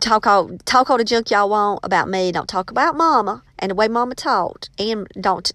talk 0.00 0.26
all 0.26 0.50
talk 0.64 0.90
all 0.90 0.98
the 0.98 1.04
junk 1.04 1.30
y'all 1.30 1.50
want 1.50 1.80
about 1.82 2.08
me. 2.08 2.32
Don't 2.32 2.48
talk 2.48 2.70
about 2.70 2.96
Mama 2.96 3.42
and 3.58 3.70
the 3.70 3.74
way 3.74 3.88
Mama 3.88 4.14
talked. 4.14 4.70
And 4.78 5.06
don't 5.20 5.50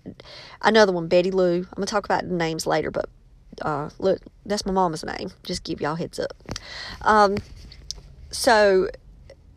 another 0.62 0.92
one, 0.92 1.08
Betty 1.08 1.32
Lou. 1.32 1.60
I'm 1.60 1.76
gonna 1.76 1.86
talk 1.86 2.06
about 2.06 2.28
the 2.28 2.34
names 2.34 2.66
later, 2.66 2.92
but 2.92 3.10
uh, 3.62 3.90
look, 4.00 4.20
that's 4.46 4.66
my 4.66 4.72
mama's 4.72 5.04
name. 5.04 5.32
Just 5.44 5.64
give 5.64 5.82
y'all 5.82 5.96
heads 5.96 6.20
up. 6.20 6.34
Um, 7.02 7.38
so 8.32 8.90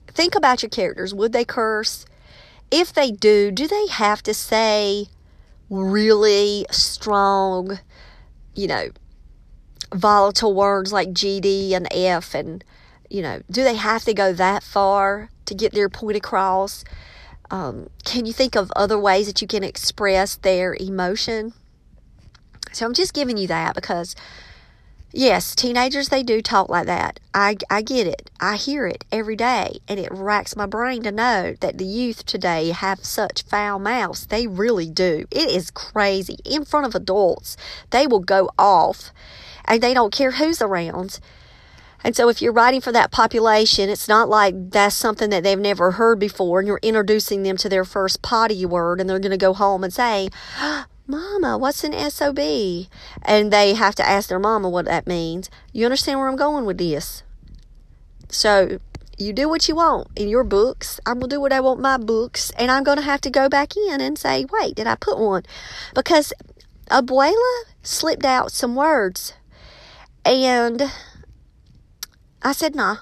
think 0.08 0.34
about 0.34 0.62
your 0.62 0.70
characters. 0.70 1.14
Would 1.14 1.32
they 1.32 1.44
curse? 1.44 2.06
If 2.70 2.92
they 2.92 3.10
do, 3.10 3.50
do 3.50 3.66
they 3.66 3.88
have 3.88 4.22
to 4.22 4.34
say 4.34 5.06
really 5.68 6.66
strong, 6.70 7.80
you 8.54 8.66
know, 8.66 8.88
volatile 9.94 10.54
words 10.54 10.92
like 10.92 11.10
GD 11.10 11.72
and 11.72 11.88
F 11.92 12.34
and 12.34 12.64
you 13.10 13.22
know, 13.22 13.42
do 13.50 13.64
they 13.64 13.74
have 13.74 14.04
to 14.04 14.14
go 14.14 14.32
that 14.32 14.62
far 14.62 15.30
to 15.46 15.54
get 15.54 15.72
their 15.72 15.88
point 15.88 16.16
across? 16.16 16.84
Um, 17.50 17.90
can 18.04 18.24
you 18.24 18.32
think 18.32 18.54
of 18.54 18.72
other 18.76 18.98
ways 18.98 19.26
that 19.26 19.42
you 19.42 19.48
can 19.48 19.64
express 19.64 20.36
their 20.36 20.76
emotion? 20.80 21.52
So 22.72 22.86
I'm 22.86 22.94
just 22.94 23.12
giving 23.12 23.36
you 23.36 23.48
that 23.48 23.74
because, 23.74 24.14
yes, 25.12 25.56
teenagers, 25.56 26.08
they 26.08 26.22
do 26.22 26.40
talk 26.40 26.68
like 26.68 26.86
that. 26.86 27.18
I, 27.34 27.56
I 27.68 27.82
get 27.82 28.06
it. 28.06 28.30
I 28.38 28.54
hear 28.54 28.86
it 28.86 29.04
every 29.10 29.34
day, 29.34 29.80
and 29.88 29.98
it 29.98 30.12
racks 30.12 30.54
my 30.54 30.66
brain 30.66 31.02
to 31.02 31.10
know 31.10 31.56
that 31.58 31.78
the 31.78 31.84
youth 31.84 32.24
today 32.24 32.70
have 32.70 33.04
such 33.04 33.42
foul 33.42 33.80
mouths. 33.80 34.26
They 34.26 34.46
really 34.46 34.88
do. 34.88 35.26
It 35.32 35.50
is 35.50 35.72
crazy. 35.72 36.36
In 36.44 36.64
front 36.64 36.86
of 36.86 36.94
adults, 36.94 37.56
they 37.90 38.06
will 38.06 38.20
go 38.20 38.50
off, 38.56 39.10
and 39.64 39.82
they 39.82 39.94
don't 39.94 40.12
care 40.12 40.32
who's 40.32 40.62
around 40.62 41.18
and 42.02 42.16
so 42.16 42.28
if 42.28 42.40
you're 42.40 42.52
writing 42.52 42.80
for 42.80 42.92
that 42.92 43.10
population, 43.10 43.88
it's 43.90 44.08
not 44.08 44.28
like 44.28 44.70
that's 44.70 44.94
something 44.94 45.30
that 45.30 45.42
they've 45.42 45.58
never 45.58 45.92
heard 45.92 46.18
before 46.18 46.60
and 46.60 46.66
you're 46.66 46.80
introducing 46.82 47.42
them 47.42 47.56
to 47.58 47.68
their 47.68 47.84
first 47.84 48.22
potty 48.22 48.64
word 48.64 49.00
and 49.00 49.08
they're 49.08 49.18
going 49.18 49.30
to 49.30 49.36
go 49.36 49.52
home 49.52 49.84
and 49.84 49.92
say, 49.92 50.30
Mama, 51.06 51.58
what's 51.58 51.82
an 51.82 51.92
SOB? 52.10 52.38
And 53.22 53.52
they 53.52 53.74
have 53.74 53.96
to 53.96 54.08
ask 54.08 54.28
their 54.28 54.38
mama 54.38 54.68
what 54.68 54.84
that 54.84 55.08
means. 55.08 55.50
You 55.72 55.84
understand 55.84 56.20
where 56.20 56.28
I'm 56.28 56.36
going 56.36 56.64
with 56.64 56.78
this? 56.78 57.24
So 58.28 58.78
you 59.18 59.32
do 59.32 59.48
what 59.48 59.68
you 59.68 59.74
want 59.74 60.08
in 60.14 60.28
your 60.28 60.44
books. 60.44 61.00
I'm 61.04 61.18
going 61.18 61.30
to 61.30 61.36
do 61.36 61.40
what 61.40 61.52
I 61.52 61.60
want 61.60 61.80
my 61.80 61.98
books. 61.98 62.50
And 62.56 62.70
I'm 62.70 62.84
going 62.84 62.98
to 62.98 63.02
have 63.02 63.20
to 63.22 63.30
go 63.30 63.48
back 63.48 63.76
in 63.76 64.00
and 64.00 64.16
say, 64.16 64.46
wait, 64.52 64.76
did 64.76 64.86
I 64.86 64.94
put 64.94 65.18
one? 65.18 65.42
Because 65.96 66.32
Abuela 66.90 67.62
slipped 67.82 68.24
out 68.24 68.52
some 68.52 68.76
words. 68.76 69.34
And 70.24 70.92
I 72.42 72.52
said, 72.52 72.74
nah, 72.74 72.98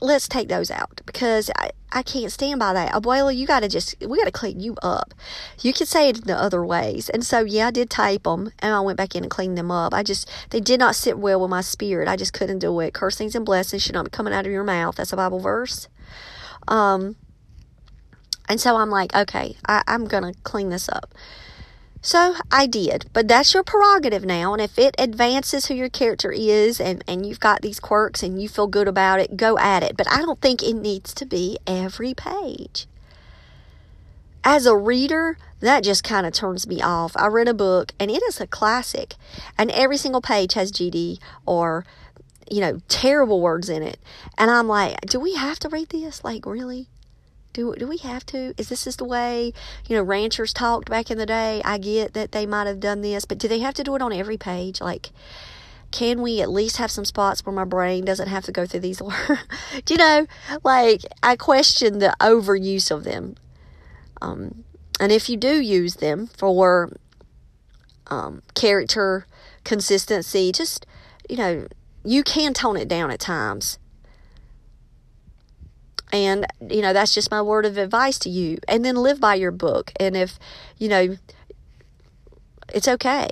let's 0.00 0.28
take 0.28 0.48
those 0.48 0.70
out 0.70 1.00
because 1.06 1.50
I, 1.56 1.70
I 1.92 2.02
can't 2.02 2.30
stand 2.30 2.58
by 2.60 2.72
that. 2.72 2.92
Abuela, 2.92 3.34
you 3.34 3.46
got 3.46 3.60
to 3.60 3.68
just, 3.68 3.94
we 4.00 4.18
got 4.18 4.24
to 4.24 4.32
clean 4.32 4.60
you 4.60 4.76
up. 4.82 5.14
You 5.60 5.72
can 5.72 5.86
say 5.86 6.08
it 6.08 6.18
in 6.18 6.24
the 6.24 6.36
other 6.36 6.64
ways. 6.64 7.08
And 7.08 7.24
so, 7.24 7.40
yeah, 7.40 7.68
I 7.68 7.70
did 7.70 7.90
type 7.90 8.24
them 8.24 8.52
and 8.60 8.74
I 8.74 8.80
went 8.80 8.96
back 8.98 9.14
in 9.14 9.24
and 9.24 9.30
cleaned 9.30 9.58
them 9.58 9.70
up. 9.70 9.94
I 9.94 10.02
just, 10.02 10.30
they 10.50 10.60
did 10.60 10.80
not 10.80 10.94
sit 10.96 11.18
well 11.18 11.40
with 11.40 11.50
my 11.50 11.60
spirit. 11.60 12.08
I 12.08 12.16
just 12.16 12.32
couldn't 12.32 12.58
do 12.58 12.78
it. 12.80 12.94
Cursings 12.94 13.34
and 13.34 13.44
blessings 13.44 13.82
should 13.82 13.94
not 13.94 14.04
be 14.04 14.10
coming 14.10 14.32
out 14.32 14.46
of 14.46 14.52
your 14.52 14.64
mouth. 14.64 14.96
That's 14.96 15.12
a 15.12 15.16
Bible 15.16 15.40
verse. 15.40 15.88
Um, 16.66 17.16
and 18.48 18.60
so 18.60 18.76
I'm 18.76 18.90
like, 18.90 19.14
okay, 19.14 19.56
I, 19.66 19.82
I'm 19.86 20.06
going 20.06 20.32
to 20.32 20.38
clean 20.42 20.70
this 20.70 20.88
up. 20.88 21.14
So 22.00 22.34
I 22.50 22.66
did, 22.66 23.06
but 23.12 23.28
that's 23.28 23.52
your 23.54 23.62
prerogative 23.64 24.24
now. 24.24 24.52
And 24.52 24.62
if 24.62 24.78
it 24.78 24.94
advances 24.98 25.66
who 25.66 25.74
your 25.74 25.88
character 25.88 26.32
is 26.32 26.80
and, 26.80 27.04
and 27.08 27.26
you've 27.26 27.40
got 27.40 27.60
these 27.62 27.80
quirks 27.80 28.22
and 28.22 28.40
you 28.40 28.48
feel 28.48 28.66
good 28.68 28.88
about 28.88 29.20
it, 29.20 29.36
go 29.36 29.58
at 29.58 29.82
it. 29.82 29.96
But 29.96 30.10
I 30.10 30.18
don't 30.18 30.40
think 30.40 30.62
it 30.62 30.74
needs 30.74 31.12
to 31.14 31.26
be 31.26 31.58
every 31.66 32.14
page. 32.14 32.86
as 34.44 34.66
a 34.66 34.76
reader, 34.76 35.36
that 35.60 35.84
just 35.84 36.04
kind 36.04 36.26
of 36.26 36.32
turns 36.32 36.66
me 36.66 36.80
off. 36.80 37.16
I 37.16 37.26
read 37.26 37.48
a 37.48 37.54
book 37.54 37.92
and 37.98 38.10
it 38.10 38.22
is 38.28 38.40
a 38.40 38.46
classic, 38.46 39.14
and 39.58 39.70
every 39.72 39.96
single 39.96 40.20
page 40.20 40.54
has 40.54 40.72
GD 40.72 41.18
or, 41.46 41.84
you 42.50 42.60
know, 42.60 42.80
terrible 42.88 43.40
words 43.40 43.68
in 43.68 43.82
it. 43.82 43.98
And 44.38 44.50
I'm 44.50 44.68
like, 44.68 45.00
do 45.02 45.20
we 45.20 45.34
have 45.34 45.58
to 45.60 45.68
read 45.68 45.90
this? 45.90 46.24
Like, 46.24 46.46
really? 46.46 46.88
Do, 47.58 47.74
do 47.74 47.88
we 47.88 47.96
have 47.96 48.24
to? 48.26 48.54
Is 48.56 48.68
this 48.68 48.84
just 48.84 48.98
the 48.98 49.04
way, 49.04 49.52
you 49.88 49.96
know, 49.96 50.02
ranchers 50.04 50.52
talked 50.52 50.88
back 50.88 51.10
in 51.10 51.18
the 51.18 51.26
day? 51.26 51.60
I 51.64 51.78
get 51.78 52.14
that 52.14 52.30
they 52.30 52.46
might 52.46 52.68
have 52.68 52.78
done 52.78 53.00
this, 53.00 53.24
but 53.24 53.36
do 53.36 53.48
they 53.48 53.58
have 53.58 53.74
to 53.74 53.82
do 53.82 53.96
it 53.96 54.00
on 54.00 54.12
every 54.12 54.36
page? 54.36 54.80
Like, 54.80 55.10
can 55.90 56.22
we 56.22 56.40
at 56.40 56.52
least 56.52 56.76
have 56.76 56.92
some 56.92 57.04
spots 57.04 57.44
where 57.44 57.52
my 57.52 57.64
brain 57.64 58.04
doesn't 58.04 58.28
have 58.28 58.44
to 58.44 58.52
go 58.52 58.64
through 58.64 58.78
these 58.78 58.98
do 59.84 59.94
you 59.94 59.98
know, 59.98 60.28
like, 60.62 61.02
I 61.20 61.34
question 61.34 61.98
the 61.98 62.14
overuse 62.20 62.92
of 62.92 63.02
them. 63.02 63.34
Um, 64.22 64.62
and 65.00 65.10
if 65.10 65.28
you 65.28 65.36
do 65.36 65.60
use 65.60 65.94
them 65.94 66.28
for 66.28 66.92
um, 68.06 68.42
character 68.54 69.26
consistency, 69.64 70.52
just, 70.52 70.86
you 71.28 71.36
know, 71.36 71.66
you 72.04 72.22
can 72.22 72.54
tone 72.54 72.76
it 72.76 72.86
down 72.86 73.10
at 73.10 73.18
times. 73.18 73.80
And, 76.12 76.46
you 76.70 76.80
know, 76.80 76.92
that's 76.92 77.14
just 77.14 77.30
my 77.30 77.42
word 77.42 77.66
of 77.66 77.76
advice 77.76 78.18
to 78.20 78.30
you. 78.30 78.58
And 78.66 78.84
then 78.84 78.96
live 78.96 79.20
by 79.20 79.34
your 79.34 79.50
book. 79.50 79.92
And 80.00 80.16
if, 80.16 80.38
you 80.78 80.88
know, 80.88 81.16
it's 82.72 82.88
okay. 82.88 83.28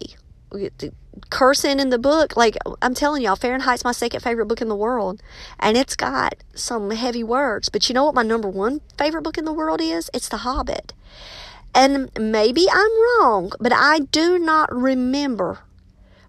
Cursing 1.31 1.81
in 1.81 1.89
the 1.89 1.99
book, 1.99 2.37
like 2.37 2.57
I'm 2.83 2.95
telling 2.95 3.23
y'all, 3.23 3.37
Fahrenheit's 3.37 3.85
my 3.85 3.93
second 3.93 4.21
favorite 4.21 4.47
book 4.47 4.61
in 4.61 4.69
the 4.69 4.77
world. 4.77 5.23
And 5.59 5.77
it's 5.77 5.97
got 5.97 6.35
some 6.55 6.91
heavy 6.91 7.25
words. 7.25 7.69
But 7.69 7.89
you 7.89 7.95
know 7.95 8.05
what 8.05 8.15
my 8.15 8.23
number 8.23 8.49
one 8.49 8.81
favorite 8.99 9.23
book 9.23 9.39
in 9.39 9.47
the 9.47 9.53
world 9.53 9.81
is? 9.81 10.11
It's 10.12 10.29
The 10.29 10.39
Hobbit. 10.39 10.93
And 11.75 12.11
maybe 12.19 12.67
I'm 12.73 13.21
wrong, 13.21 13.53
but 13.61 13.73
I 13.73 13.99
do 13.99 14.39
not 14.39 14.75
remember 14.75 15.61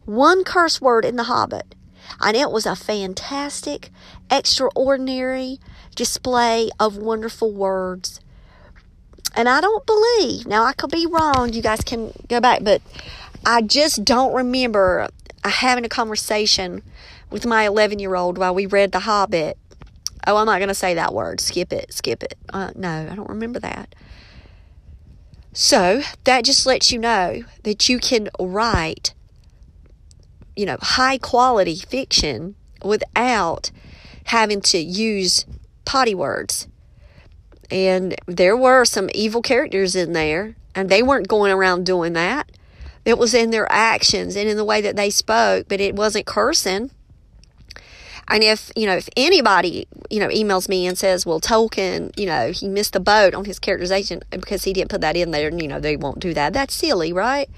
one 0.03 0.43
curse 0.43 0.81
word 0.81 1.05
in 1.05 1.15
The 1.15 1.23
Hobbit. 1.23 1.75
And 2.21 2.35
it 2.35 2.51
was 2.51 2.65
a 2.65 2.75
fantastic, 2.75 3.91
extraordinary 4.31 5.59
display 5.97 6.69
of 6.79 6.95
wonderful 6.95 7.51
words. 7.51 8.21
And 9.35 9.49
I 9.49 9.59
don't 9.59 9.85
believe, 9.85 10.47
now 10.47 10.63
I 10.63 10.71
could 10.71 10.91
be 10.91 11.05
wrong, 11.05 11.51
you 11.51 11.61
guys 11.61 11.81
can 11.81 12.13
go 12.29 12.39
back, 12.39 12.63
but 12.63 12.81
I 13.45 13.61
just 13.61 14.05
don't 14.05 14.33
remember 14.33 15.09
having 15.43 15.83
a 15.85 15.89
conversation 15.89 16.81
with 17.29 17.45
my 17.45 17.65
11 17.65 17.99
year 17.99 18.15
old 18.15 18.37
while 18.37 18.55
we 18.55 18.65
read 18.65 18.93
The 18.93 19.01
Hobbit. 19.01 19.57
Oh, 20.25 20.37
I'm 20.37 20.45
not 20.45 20.59
going 20.59 20.69
to 20.69 20.75
say 20.75 20.93
that 20.93 21.13
word. 21.13 21.39
Skip 21.39 21.71
it, 21.71 21.93
skip 21.93 22.23
it. 22.23 22.35
Uh, 22.51 22.71
no, 22.75 23.07
I 23.11 23.15
don't 23.15 23.29
remember 23.29 23.59
that. 23.59 23.93
So 25.53 26.01
that 26.25 26.45
just 26.45 26.65
lets 26.65 26.91
you 26.91 26.99
know 26.99 27.43
that 27.63 27.89
you 27.89 27.99
can 27.99 28.29
write, 28.39 29.13
you 30.55 30.65
know, 30.65 30.77
high 30.81 31.17
quality 31.17 31.77
fiction 31.77 32.55
without 32.83 33.71
having 34.25 34.61
to 34.61 34.77
use 34.77 35.45
potty 35.87 36.13
words. 36.13 36.67
And 37.71 38.15
there 38.27 38.55
were 38.55 38.85
some 38.85 39.09
evil 39.13 39.41
characters 39.41 39.95
in 39.95 40.13
there, 40.13 40.55
and 40.75 40.89
they 40.89 41.01
weren't 41.01 41.27
going 41.27 41.51
around 41.51 41.85
doing 41.85 42.13
that. 42.13 42.51
It 43.03 43.17
was 43.17 43.33
in 43.33 43.51
their 43.51 43.71
actions 43.71 44.35
and 44.35 44.47
in 44.47 44.57
the 44.57 44.65
way 44.65 44.81
that 44.81 44.95
they 44.95 45.09
spoke, 45.09 45.67
but 45.67 45.79
it 45.79 45.95
wasn't 45.95 46.25
cursing. 46.25 46.91
And 48.27 48.43
if, 48.43 48.71
you 48.75 48.85
know, 48.85 48.97
if 48.97 49.07
anybody, 49.15 49.87
you 50.09 50.19
know, 50.19 50.27
emails 50.27 50.67
me 50.67 50.85
and 50.85 50.97
says, 50.97 51.25
well, 51.25 51.39
Tolkien, 51.39 52.11
you 52.19 52.25
know, 52.25 52.51
he 52.51 52.67
missed 52.67 52.91
the 52.91 52.99
boat 52.99 53.33
on 53.33 53.45
his 53.45 53.59
characterization 53.59 54.21
because 54.29 54.65
he 54.65 54.73
didn't 54.73 54.89
put 54.89 54.99
that 55.01 55.15
in 55.15 55.31
there 55.31 55.47
and, 55.47 55.61
you 55.61 55.67
know, 55.69 55.79
they 55.79 55.95
won't 55.95 56.19
do 56.19 56.33
that. 56.33 56.51
That's 56.51 56.73
silly, 56.73 57.13
right? 57.13 57.49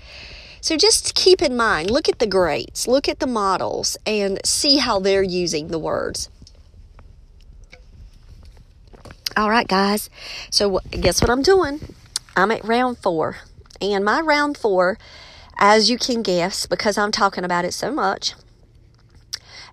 So 0.62 0.78
just 0.78 1.16
keep 1.16 1.42
in 1.42 1.58
mind, 1.58 1.90
look 1.90 2.08
at 2.08 2.20
the 2.20 2.28
greats, 2.28 2.88
look 2.88 3.10
at 3.10 3.20
the 3.20 3.28
models, 3.28 3.98
and 4.06 4.40
see 4.46 4.78
how 4.78 5.00
they're 5.00 5.24
using 5.24 5.70
the 5.70 5.80
words. 5.80 6.30
All 9.38 9.50
right, 9.50 9.68
guys. 9.68 10.10
So 10.50 10.80
guess 10.90 11.22
what 11.22 11.30
I'm 11.30 11.42
doing? 11.42 11.80
I'm 12.36 12.52
at 12.52 12.66
round 12.66 12.98
four. 12.98 13.38
And 13.82 14.04
my 14.04 14.20
round 14.22 14.58
four, 14.58 14.98
as 15.58 15.90
you 15.90 15.98
can 15.98 16.22
guess, 16.22 16.66
because 16.66 16.98
I'm 16.98 17.12
talking 17.12 17.44
about 17.44 17.66
it 17.66 17.74
so 17.74 17.92
much, 17.92 18.34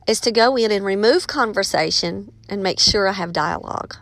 is 0.06 0.20
to 0.20 0.30
go 0.30 0.56
in 0.56 0.70
and 0.70 0.84
remove 0.84 1.26
conversation 1.26 2.32
and 2.48 2.62
make 2.62 2.78
sure 2.78 3.08
I 3.08 3.12
have 3.12 3.32
dialogue. 3.32 3.96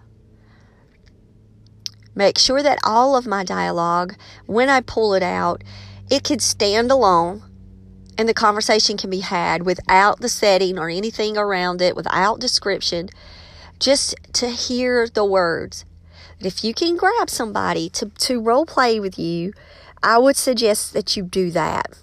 Make 2.14 2.38
sure 2.38 2.62
that 2.62 2.78
all 2.84 3.16
of 3.16 3.26
my 3.26 3.44
dialogue, 3.44 4.14
when 4.46 4.68
I 4.68 4.80
pull 4.80 5.14
it 5.14 5.22
out, 5.22 5.64
it 6.10 6.22
can 6.24 6.38
stand 6.38 6.90
alone 6.90 7.42
and 8.16 8.28
the 8.28 8.34
conversation 8.34 8.96
can 8.96 9.10
be 9.10 9.20
had 9.20 9.64
without 9.64 10.20
the 10.20 10.28
setting 10.28 10.78
or 10.78 10.88
anything 10.88 11.36
around 11.36 11.82
it, 11.82 11.96
without 11.96 12.40
description, 12.40 13.08
just 13.78 14.14
to 14.34 14.48
hear 14.48 15.08
the 15.08 15.24
words. 15.24 15.84
If 16.40 16.64
you 16.64 16.74
can 16.74 16.96
grab 16.96 17.30
somebody 17.30 17.88
to, 17.90 18.06
to 18.06 18.40
role 18.40 18.66
play 18.66 19.00
with 19.00 19.18
you, 19.18 19.52
I 20.02 20.18
would 20.18 20.36
suggest 20.36 20.92
that 20.92 21.16
you 21.16 21.22
do 21.22 21.50
that. 21.52 21.98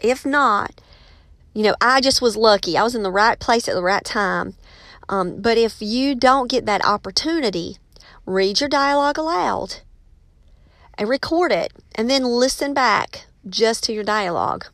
If 0.00 0.24
not, 0.24 0.80
you 1.52 1.62
know, 1.62 1.74
I 1.80 2.00
just 2.00 2.22
was 2.22 2.36
lucky. 2.36 2.76
I 2.76 2.82
was 2.82 2.94
in 2.94 3.02
the 3.02 3.10
right 3.10 3.38
place 3.38 3.68
at 3.68 3.74
the 3.74 3.82
right 3.82 4.04
time. 4.04 4.54
Um, 5.08 5.40
but 5.40 5.56
if 5.56 5.80
you 5.80 6.14
don't 6.14 6.50
get 6.50 6.66
that 6.66 6.84
opportunity, 6.84 7.78
read 8.24 8.60
your 8.60 8.68
dialogue 8.68 9.18
aloud 9.18 9.76
and 10.98 11.08
record 11.08 11.52
it 11.52 11.72
and 11.94 12.10
then 12.10 12.24
listen 12.24 12.74
back 12.74 13.26
just 13.48 13.84
to 13.84 13.92
your 13.92 14.04
dialogue 14.04 14.66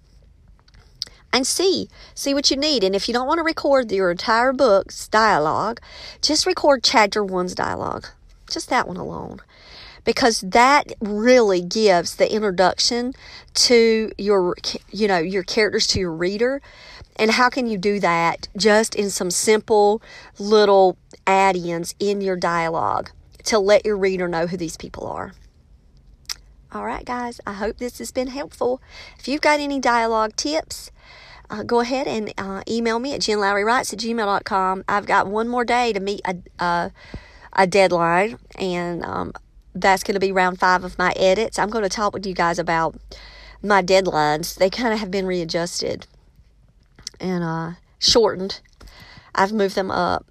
and 1.33 1.47
see. 1.47 1.89
See 2.15 2.35
what 2.35 2.51
you 2.51 2.57
need. 2.57 2.85
And 2.85 2.95
if 2.95 3.09
you 3.09 3.15
don't 3.15 3.27
want 3.27 3.39
to 3.39 3.45
record 3.45 3.91
your 3.91 4.11
entire 4.11 4.53
book's 4.53 5.09
dialogue 5.09 5.81
just 6.21 6.47
record 6.47 6.83
chapter 6.83 7.25
one's 7.25 7.55
dialogue. 7.55 8.07
Just 8.51 8.69
that 8.69 8.87
one 8.87 8.97
alone. 8.97 9.41
Because 10.05 10.41
that 10.41 10.93
really 11.01 11.61
gives 11.61 12.17
the 12.17 12.33
introduction 12.33 13.15
to 13.55 14.13
your 14.19 14.57
you 14.91 15.07
know 15.07 15.19
your 15.19 15.45
characters 15.45 15.87
to 15.89 16.01
your 16.01 16.13
reader. 16.13 16.61
And 17.17 17.33
how 17.33 17.49
can 17.49 17.67
you 17.67 17.79
do 17.79 18.01
that 18.01 18.49
just 18.57 18.95
in 18.95 19.11
some 19.11 19.31
simple 19.31 20.03
little 20.39 20.97
add-ins 21.27 21.95
in 22.01 22.21
your 22.21 22.37
dialogue 22.37 23.11
to 23.45 23.59
let 23.59 23.85
your 23.85 23.97
reader 23.97 24.29
know 24.29 24.47
who 24.47 24.57
these 24.57 24.77
people 24.77 25.07
are 25.07 25.33
all 26.73 26.85
right 26.85 27.05
guys 27.05 27.41
i 27.47 27.53
hope 27.53 27.79
this 27.79 27.99
has 27.99 28.11
been 28.11 28.29
helpful 28.29 28.81
if 29.19 29.29
you've 29.29 29.41
got 29.41 29.61
any 29.61 29.79
dialogue 29.79 30.35
tips 30.37 30.91
uh, 31.51 31.63
go 31.63 31.81
ahead 31.81 32.07
and 32.07 32.33
uh, 32.39 32.63
email 32.69 32.99
me 32.99 33.15
at 33.15 33.21
jenlowrywrites 33.21 33.93
at 33.93 33.99
gmail.com 33.99 34.85
i've 34.89 35.07
got 35.07 35.27
one 35.27 35.49
more 35.49 35.65
day 35.65 35.93
to 35.93 36.01
meet 36.01 36.21
a, 36.25 36.37
a, 36.59 36.93
a 37.53 37.67
deadline 37.67 38.39
and 38.59 39.05
um, 39.05 39.33
that's 39.75 40.03
going 40.03 40.15
to 40.15 40.21
be 40.21 40.33
round 40.33 40.59
five 40.59 40.85
of 40.85 40.99
my 40.99 41.13
edits. 41.17 41.59
I'm 41.59 41.71
going 41.71 41.85
to 41.85 41.89
talk 41.89 42.13
with 42.13 42.27
you 42.27 42.35
guys 42.35 42.59
about 42.59 42.97
my 43.63 43.83
deadlines. 43.83 44.57
They 44.57 44.71
kind 44.71 44.93
of 44.93 45.01
have 45.01 45.11
been 45.11 45.27
readjusted 45.27 46.07
and 47.21 47.43
uh, 47.43 47.73
shortened. 47.99 48.61
I've 49.35 49.53
moved 49.53 49.75
them 49.75 49.91
up. 49.91 50.27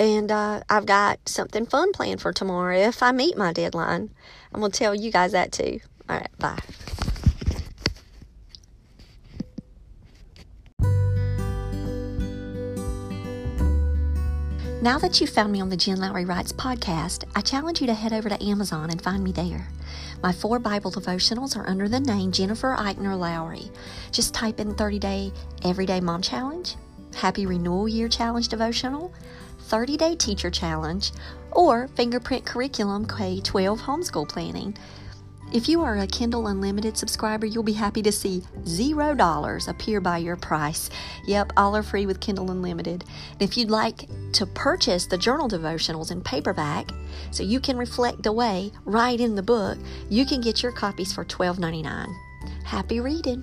And 0.00 0.30
uh, 0.30 0.62
I've 0.70 0.86
got 0.86 1.28
something 1.28 1.66
fun 1.66 1.92
planned 1.92 2.20
for 2.20 2.32
tomorrow 2.32 2.78
if 2.78 3.02
I 3.02 3.10
meet 3.10 3.36
my 3.36 3.52
deadline. 3.52 4.10
I'm 4.52 4.60
going 4.60 4.72
to 4.72 4.78
tell 4.78 4.94
you 4.94 5.10
guys 5.10 5.32
that 5.32 5.52
too. 5.52 5.80
All 6.08 6.16
right, 6.16 6.38
bye. 6.38 6.58
Now 14.80 14.96
that 15.00 15.20
you've 15.20 15.30
found 15.30 15.50
me 15.52 15.60
on 15.60 15.70
the 15.70 15.76
Jen 15.76 15.98
Lowry 15.98 16.24
Writes 16.24 16.52
podcast, 16.52 17.24
I 17.34 17.40
challenge 17.40 17.80
you 17.80 17.88
to 17.88 17.94
head 17.94 18.12
over 18.12 18.28
to 18.28 18.42
Amazon 18.42 18.90
and 18.90 19.02
find 19.02 19.24
me 19.24 19.32
there. 19.32 19.66
My 20.22 20.30
four 20.30 20.60
Bible 20.60 20.92
devotionals 20.92 21.56
are 21.56 21.68
under 21.68 21.88
the 21.88 21.98
name 21.98 22.30
Jennifer 22.30 22.76
Eichner 22.78 23.18
Lowry. 23.18 23.72
Just 24.12 24.34
type 24.34 24.60
in 24.60 24.76
30 24.76 24.98
Day 25.00 25.32
Everyday 25.64 26.00
Mom 26.00 26.22
Challenge, 26.22 26.76
Happy 27.16 27.44
Renewal 27.44 27.88
Year 27.88 28.08
Challenge 28.08 28.46
Devotional, 28.46 29.12
30 29.62 29.96
Day 29.96 30.14
Teacher 30.14 30.48
Challenge, 30.48 31.10
or 31.52 31.88
Fingerprint 31.88 32.44
Curriculum 32.44 33.06
K 33.06 33.40
12 33.40 33.80
Homeschool 33.80 34.28
Planning. 34.28 34.76
If 35.50 35.66
you 35.66 35.80
are 35.80 35.96
a 35.96 36.06
Kindle 36.06 36.48
Unlimited 36.48 36.98
subscriber, 36.98 37.46
you'll 37.46 37.62
be 37.62 37.72
happy 37.72 38.02
to 38.02 38.12
see 38.12 38.42
zero 38.66 39.14
dollars 39.14 39.66
appear 39.66 39.98
by 39.98 40.18
your 40.18 40.36
price. 40.36 40.90
Yep, 41.26 41.54
all 41.56 41.74
are 41.74 41.82
free 41.82 42.04
with 42.04 42.20
Kindle 42.20 42.50
Unlimited. 42.50 43.04
And 43.32 43.42
if 43.42 43.56
you'd 43.56 43.70
like 43.70 44.08
to 44.32 44.44
purchase 44.44 45.06
the 45.06 45.16
journal 45.16 45.48
devotionals 45.48 46.10
in 46.10 46.20
paperback 46.20 46.90
so 47.30 47.42
you 47.42 47.60
can 47.60 47.78
reflect 47.78 48.26
away 48.26 48.72
right 48.84 49.18
in 49.18 49.34
the 49.34 49.42
book, 49.42 49.78
you 50.10 50.26
can 50.26 50.42
get 50.42 50.62
your 50.62 50.72
copies 50.72 51.14
for 51.14 51.24
$12.99. 51.24 52.14
Happy 52.64 53.00
reading! 53.00 53.42